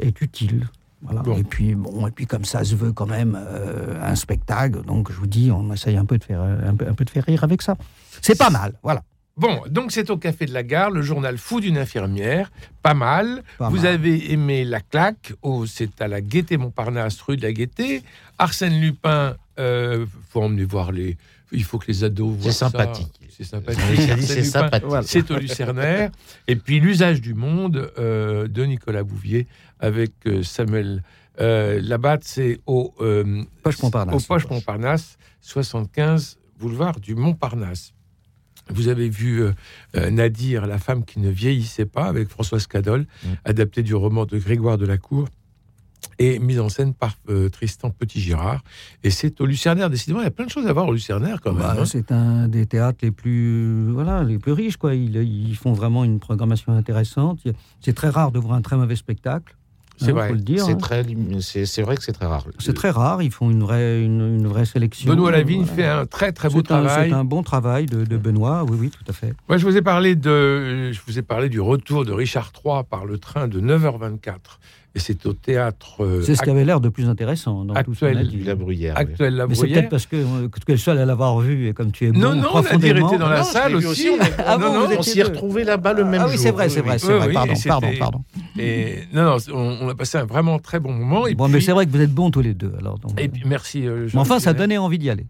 est 0.00 0.20
utile. 0.20 0.68
Voilà. 1.02 1.22
Bon. 1.22 1.36
Et 1.36 1.42
puis, 1.42 1.74
bon, 1.74 2.06
et 2.06 2.10
puis 2.12 2.26
comme 2.26 2.44
ça 2.44 2.62
se 2.64 2.76
veut 2.76 2.92
quand 2.92 3.06
même 3.06 3.36
euh, 3.40 4.00
un 4.02 4.14
spectacle, 4.14 4.82
donc 4.84 5.10
je 5.10 5.16
vous 5.16 5.26
dis, 5.26 5.50
on 5.50 5.72
essaye 5.72 5.96
un 5.96 6.04
peu 6.04 6.16
de 6.18 6.22
faire 6.24 6.40
un 6.40 6.74
peu, 6.76 6.86
un 6.86 6.94
peu 6.94 7.04
de 7.04 7.10
faire 7.10 7.24
rire 7.24 7.42
avec 7.42 7.60
ça. 7.62 7.76
C'est 8.20 8.38
pas 8.38 8.50
mal, 8.50 8.74
voilà. 8.84 9.02
Bon, 9.36 9.62
donc 9.68 9.92
c'est 9.92 10.10
au 10.10 10.18
Café 10.18 10.44
de 10.46 10.52
la 10.52 10.62
Gare, 10.62 10.90
le 10.90 11.00
journal 11.02 11.38
fou 11.38 11.58
d'une 11.60 11.78
infirmière. 11.78 12.52
Pas 12.82 12.92
mal. 12.94 13.42
Pas 13.58 13.70
Vous 13.70 13.78
mal. 13.78 13.86
avez 13.86 14.30
aimé 14.32 14.62
La 14.64 14.80
Claque, 14.80 15.32
oh, 15.42 15.64
c'est 15.66 16.00
à 16.02 16.06
la 16.06 16.20
Gaîté 16.20 16.58
Montparnasse, 16.58 17.18
rue 17.22 17.36
de 17.38 17.42
la 17.42 17.52
Gaîté. 17.52 18.02
Arsène 18.38 18.78
Lupin, 18.78 19.34
euh, 19.58 20.04
faut 20.28 20.42
emmener 20.42 20.64
voir 20.64 20.92
les. 20.92 21.16
Il 21.50 21.64
faut 21.64 21.78
que 21.78 21.86
les 21.88 22.04
ados 22.04 22.36
voient 22.36 22.52
C'est 22.52 22.58
sympathique. 22.58 23.08
C'est 23.36 23.44
sympathique. 23.44 23.80
C'est 24.20 24.42
sympathique. 24.44 25.30
Au 25.30 25.36
Lucernaire. 25.38 26.10
Et 26.48 26.56
puis 26.56 26.80
L'usage 26.80 27.20
du 27.20 27.34
monde 27.34 27.90
euh, 27.98 28.48
de 28.48 28.64
Nicolas 28.64 29.02
Bouvier 29.04 29.46
avec 29.80 30.12
euh, 30.26 30.42
Samuel 30.42 31.02
euh, 31.40 31.80
Labatte, 31.82 32.24
c'est 32.24 32.60
au, 32.66 32.94
euh, 33.00 33.42
Poche 33.62 33.82
Montparnasse. 33.82 34.14
au 34.14 34.26
Poche 34.26 34.48
Montparnasse, 34.50 35.16
75 35.40 36.38
boulevard 36.58 37.00
du 37.00 37.14
Montparnasse. 37.14 37.92
Vous 38.70 38.88
avez 38.88 39.08
vu 39.08 39.42
euh, 39.42 40.10
Nadir, 40.10 40.66
la 40.66 40.78
femme 40.78 41.04
qui 41.04 41.18
ne 41.18 41.30
vieillissait 41.30 41.86
pas, 41.86 42.04
avec 42.04 42.28
Françoise 42.28 42.66
Cadol, 42.66 43.06
Mm. 43.24 43.28
adapté 43.44 43.82
du 43.82 43.94
roman 43.94 44.24
de 44.26 44.38
Grégoire 44.38 44.78
Delacour 44.78 45.28
et 46.22 46.38
mise 46.38 46.60
en 46.60 46.68
scène 46.68 46.94
par 46.94 47.14
euh, 47.28 47.48
Tristan 47.48 47.90
Petit-Girard. 47.90 48.62
Et 49.02 49.10
c'est 49.10 49.40
au 49.40 49.46
Lucernaire, 49.46 49.90
décidément, 49.90 50.20
il 50.20 50.24
y 50.24 50.28
a 50.28 50.30
plein 50.30 50.46
de 50.46 50.50
choses 50.50 50.66
à 50.68 50.72
voir 50.72 50.86
au 50.86 50.92
Lucernaire 50.92 51.40
quand 51.40 51.52
même. 51.52 51.62
Bah, 51.62 51.76
hein. 51.78 51.84
c'est 51.84 52.12
un 52.12 52.46
des 52.46 52.66
théâtres 52.66 53.00
les 53.02 53.10
plus, 53.10 53.90
voilà, 53.90 54.22
les 54.22 54.38
plus 54.38 54.52
riches. 54.52 54.76
Quoi. 54.76 54.94
Ils, 54.94 55.16
ils 55.16 55.56
font 55.56 55.72
vraiment 55.72 56.04
une 56.04 56.20
programmation 56.20 56.72
intéressante. 56.72 57.40
C'est 57.80 57.94
très 57.94 58.08
rare 58.08 58.30
de 58.30 58.38
voir 58.38 58.54
un 58.54 58.62
très 58.62 58.76
mauvais 58.76 58.96
spectacle. 58.96 59.56
C'est 59.98 60.10
hein, 60.10 60.14
vrai. 60.14 60.34
C'est 60.56 60.72
hein. 60.72 60.76
très, 60.76 61.04
c'est 61.40 61.82
vrai 61.82 61.96
que 61.96 62.02
c'est 62.02 62.12
très 62.12 62.26
rare. 62.26 62.44
C'est 62.58 62.72
très 62.72 62.90
rare. 62.90 63.22
Ils 63.22 63.30
font 63.30 63.50
une 63.50 63.62
vraie, 63.62 64.02
une, 64.02 64.36
une 64.36 64.46
vraie 64.46 64.64
sélection. 64.64 65.10
Benoît 65.10 65.30
Lavigne 65.30 65.64
Voilà. 65.64 65.74
fait 65.74 65.86
un 65.86 66.06
très 66.06 66.32
très 66.32 66.48
beau 66.48 66.60
un- 66.60 66.62
travail. 66.62 67.10
C'est 67.10 67.14
un 67.14 67.24
bon 67.24 67.42
travail 67.42 67.86
de, 67.86 68.04
de 68.04 68.16
Benoît. 68.16 68.64
Oui, 68.64 68.76
oui, 68.80 68.90
tout 68.90 69.04
à 69.08 69.12
fait. 69.12 69.34
Moi, 69.48 69.58
je 69.58 69.66
vous 69.66 69.76
ai 69.76 69.82
parlé 69.82 70.16
de, 70.16 70.92
je 70.92 71.00
vous 71.06 71.18
ai 71.18 71.22
parlé 71.22 71.48
du 71.48 71.60
retour 71.60 72.04
de 72.04 72.12
Richard 72.12 72.52
III 72.64 72.82
par 72.88 73.04
le 73.04 73.18
train 73.18 73.48
de 73.48 73.60
9h24. 73.60 74.36
Et 74.94 74.98
c'est 74.98 75.24
au 75.26 75.32
théâtre 75.32 76.04
euh, 76.04 76.22
C'est 76.22 76.34
ce 76.34 76.42
qui 76.42 76.50
avait 76.50 76.64
l'air 76.64 76.80
de 76.80 76.88
plus 76.90 77.08
intéressant 77.08 77.64
dans 77.64 77.74
tout. 77.82 77.92
La 78.02 78.54
bruyère. 78.54 78.94
oui. 78.96 79.00
actuel 79.02 79.36
La 79.36 79.46
Mais 79.46 79.54
c'est 79.54 79.66
peut-être 79.68 79.88
parce 79.88 80.04
que, 80.06 80.16
euh, 80.16 80.48
que 80.48 80.58
tu 80.60 80.70
es 80.70 80.74
le 80.74 80.78
seul 80.78 80.98
à 80.98 81.06
l'avoir 81.06 81.38
vu 81.40 81.68
et 81.68 81.72
comme 81.72 81.92
tu 81.92 82.06
es 82.06 82.10
Non, 82.10 82.20
bon 82.20 82.26
non, 82.28 82.34
Nadir 82.34 82.50
profondément. 82.50 83.08
était 83.08 83.18
dans 83.18 83.28
la 83.28 83.38
Non, 83.38 83.44
salle 83.44 83.76
aussi. 83.76 83.86
aussi, 83.86 84.08
on 84.10 84.18
Ah 84.46 84.58
non, 84.58 84.88
non, 84.88 85.02
s'y 85.02 85.20
est 85.20 85.22
deux. 85.22 85.28
retrouvés 85.30 85.64
là-bas 85.64 85.94
le 85.94 86.04
même 86.04 86.20
ah 86.20 86.24
jour. 86.24 86.32
oui, 86.32 86.38
c'est 86.38 86.50
vrai, 86.50 86.68
c'est 86.68 86.80
vrai, 86.82 86.98
c'est 86.98 87.06
Oui, 87.08 87.14
vrai. 87.18 87.28
oui, 87.28 87.32
pardon, 87.34 87.54
pardon, 87.66 87.88
pardon. 87.98 88.24
Et 88.58 88.98
non, 89.14 89.24
non, 89.24 89.36
on, 89.54 89.78
on 89.86 89.88
a 89.88 89.94
passé 89.94 90.18
un 90.18 90.24
vraiment 90.26 90.58
très 90.58 90.78
bon 90.78 90.92
moment. 90.92 91.26
Et 91.26 91.34
Bon, 91.34 91.44
puis, 91.46 91.54
mais 91.54 91.60
c'est 91.62 91.72
vrai 91.72 91.86
que 91.86 91.90
vous 91.90 92.00
êtes 92.00 92.12
bons 92.12 92.30
tous 92.30 92.42
les 92.42 92.52
deux. 92.54 92.72
Alors, 92.78 92.98
donc, 92.98 93.18
Et 93.18 93.28
puis, 93.28 93.42
merci. 93.46 93.86
euh, 93.86 94.08
mais 94.12 94.20
enfin, 94.20 94.40
ça 94.40 94.52
donnait 94.52 94.76
envie 94.78 94.98
d'y 94.98 95.08
aller. 95.08 95.26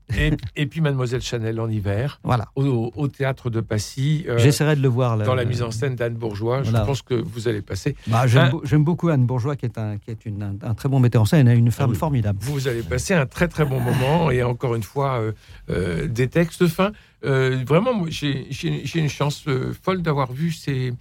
Et, 0.56 0.66
puis 0.66 0.80
Mademoiselle 0.80 1.20
Chanel 1.22 1.60
en 1.60 1.68
hiver, 1.68 2.20
Voilà. 2.24 2.48
au, 2.56 3.08
théâtre 3.08 3.48
de 3.50 3.60
Passy, 3.60 4.24
euh, 4.28 4.38
J'essaierai 4.38 4.74
de 4.76 4.82
le 4.82 4.88
voir. 4.88 5.16
là. 5.16 5.24
dans 5.24 5.34
la 5.34 5.44
mise 5.44 5.62
en 5.62 5.70
scène 5.70 5.94
d'Anne 5.94 6.14
Bourgeois. 6.14 6.62
Je 6.64 6.72
pense 6.72 7.02
que 7.02 7.14
vous 7.14 7.46
allez 7.46 7.62
passer. 7.62 7.94
Bah, 8.08 8.24
j'aime 8.26 8.82
beaucoup 8.84 9.08
Anne 9.08 9.24
Bourgeois, 9.26 9.51
qui 9.56 9.66
est 9.66 9.78
un, 9.78 9.98
qui 9.98 10.10
est 10.10 10.24
une- 10.26 10.42
un, 10.42 10.54
un 10.62 10.74
très 10.74 10.88
bon 10.88 11.00
metteur 11.00 11.22
en 11.22 11.24
scène, 11.24 11.48
une 11.48 11.70
femme 11.70 11.90
oui. 11.90 11.96
formidable. 11.96 12.38
Vous 12.42 12.68
allez 12.68 12.82
passer 12.82 13.14
un 13.14 13.26
très 13.26 13.48
très 13.48 13.64
bon 13.64 13.80
moment 13.80 14.30
et 14.30 14.42
encore 14.42 14.74
une 14.74 14.82
fois 14.82 15.18
euh, 15.20 15.32
euh, 15.70 16.06
des 16.08 16.28
textes 16.28 16.66
fins. 16.68 16.92
Euh, 17.24 17.62
vraiment, 17.66 18.04
j'ai 18.08 18.48
une 18.94 19.08
chance 19.08 19.44
folle 19.82 20.02
d'avoir 20.02 20.32
vu 20.32 20.50
ces, 20.52 20.92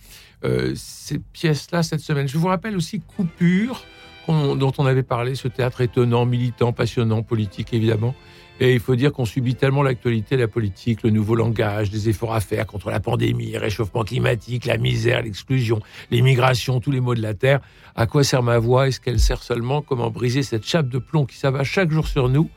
ces 0.75 1.19
pièces-là 1.19 1.83
cette 1.83 2.01
semaine. 2.01 2.27
Je 2.27 2.37
vous 2.37 2.47
rappelle 2.47 2.75
aussi 2.75 3.01
Coupure, 3.01 3.83
dont 4.27 4.71
on 4.77 4.85
avait 4.85 5.03
parlé, 5.03 5.35
ce 5.35 5.47
théâtre 5.47 5.81
étonnant, 5.81 6.25
militant, 6.25 6.73
passionnant, 6.73 7.23
politique 7.23 7.73
évidemment. 7.73 8.15
Et 8.63 8.73
il 8.73 8.79
faut 8.79 8.95
dire 8.95 9.11
qu'on 9.11 9.25
subit 9.25 9.55
tellement 9.55 9.81
l'actualité, 9.81 10.37
la 10.37 10.47
politique, 10.47 11.01
le 11.01 11.09
nouveau 11.09 11.33
langage, 11.33 11.89
des 11.89 12.09
efforts 12.09 12.35
à 12.35 12.41
faire 12.41 12.67
contre 12.67 12.91
la 12.91 12.99
pandémie, 12.99 13.53
le 13.53 13.57
réchauffement 13.57 14.03
climatique, 14.03 14.65
la 14.65 14.77
misère, 14.77 15.23
l'exclusion, 15.23 15.79
l'immigration, 16.11 16.79
tous 16.79 16.91
les 16.91 16.99
maux 16.99 17.15
de 17.15 17.23
la 17.23 17.33
terre. 17.33 17.59
À 17.95 18.05
quoi 18.05 18.23
sert 18.23 18.43
ma 18.43 18.59
voix? 18.59 18.87
Est-ce 18.87 19.01
qu'elle 19.01 19.19
sert 19.19 19.41
seulement? 19.41 19.81
Comment 19.81 20.11
briser 20.11 20.43
cette 20.43 20.63
chape 20.63 20.89
de 20.89 20.99
plomb 20.99 21.25
qui 21.25 21.37
s'abat 21.37 21.63
chaque 21.63 21.89
jour 21.89 22.07
sur 22.07 22.29
nous? 22.29 22.51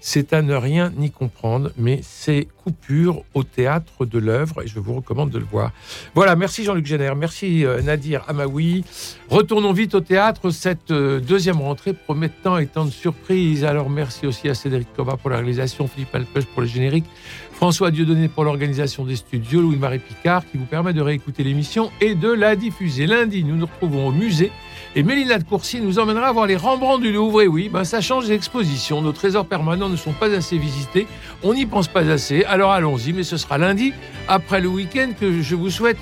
C'est 0.00 0.32
à 0.32 0.42
ne 0.42 0.54
rien 0.54 0.92
n'y 0.96 1.10
comprendre, 1.10 1.70
mais 1.76 2.00
c'est 2.02 2.48
coupure 2.64 3.22
au 3.34 3.42
théâtre 3.42 4.04
de 4.04 4.18
l'œuvre 4.18 4.62
et 4.62 4.66
je 4.66 4.78
vous 4.78 4.94
recommande 4.94 5.30
de 5.30 5.38
le 5.38 5.44
voir. 5.44 5.72
Voilà, 6.14 6.36
merci 6.36 6.64
Jean-Luc 6.64 6.86
Génère, 6.86 7.16
merci 7.16 7.64
euh, 7.64 7.80
Nadir 7.82 8.24
Amaoui. 8.28 8.84
Retournons 9.28 9.72
vite 9.72 9.94
au 9.94 10.00
théâtre. 10.00 10.50
Cette 10.50 10.90
euh, 10.90 11.20
deuxième 11.20 11.60
rentrée 11.60 11.92
promet 11.92 12.28
tant 12.28 12.58
et 12.58 12.66
tant 12.66 12.84
de 12.84 12.90
surprises. 12.90 13.64
Alors 13.64 13.90
merci 13.90 14.26
aussi 14.26 14.48
à 14.48 14.54
Cédric 14.54 14.88
Cova 14.94 15.16
pour 15.16 15.30
la 15.30 15.36
réalisation, 15.36 15.86
Philippe 15.86 16.14
Alpech 16.14 16.46
pour 16.46 16.62
le 16.62 16.68
générique, 16.68 17.06
François 17.52 17.90
Dieudonné 17.90 18.28
pour 18.28 18.44
l'organisation 18.44 19.04
des 19.04 19.16
studios, 19.16 19.62
Louis-Marie 19.62 20.00
Picard 20.00 20.44
qui 20.50 20.58
vous 20.58 20.66
permet 20.66 20.92
de 20.92 21.00
réécouter 21.00 21.42
l'émission 21.44 21.90
et 22.00 22.14
de 22.14 22.30
la 22.30 22.56
diffuser. 22.56 23.06
Lundi, 23.06 23.44
nous 23.44 23.56
nous 23.56 23.66
retrouvons 23.66 24.08
au 24.08 24.12
musée 24.12 24.50
et 24.96 25.02
Mélina 25.02 25.38
de 25.38 25.44
Courcy 25.44 25.82
nous 25.82 25.98
emmènera 25.98 26.32
voir 26.32 26.46
les 26.46 26.56
Rembrandt 26.56 27.02
du 27.02 27.12
Louvre. 27.12 27.42
Et 27.42 27.46
oui, 27.46 27.68
ben 27.68 27.84
ça 27.84 28.00
change 28.00 28.28
d'exposition. 28.28 29.02
Nos 29.02 29.12
trésors 29.12 29.44
permanents 29.44 29.90
ne 29.90 29.96
sont 29.96 30.12
pas 30.12 30.34
assez 30.34 30.56
visités. 30.56 31.06
On 31.42 31.52
n'y 31.52 31.66
pense 31.66 31.86
pas 31.86 32.00
assez. 32.10 32.44
Alors 32.44 32.72
allons-y, 32.72 33.12
mais 33.12 33.22
ce 33.22 33.36
sera 33.36 33.58
lundi, 33.58 33.92
après 34.26 34.62
le 34.62 34.68
week-end, 34.68 35.10
que 35.20 35.42
je 35.42 35.54
vous 35.54 35.68
souhaite 35.68 35.98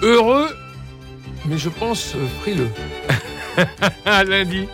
heureux, 0.00 0.48
mais 1.44 1.58
je 1.58 1.68
pense 1.68 2.14
euh, 2.14 2.26
frileux. 2.40 2.70
à 4.06 4.24
lundi. 4.24 4.66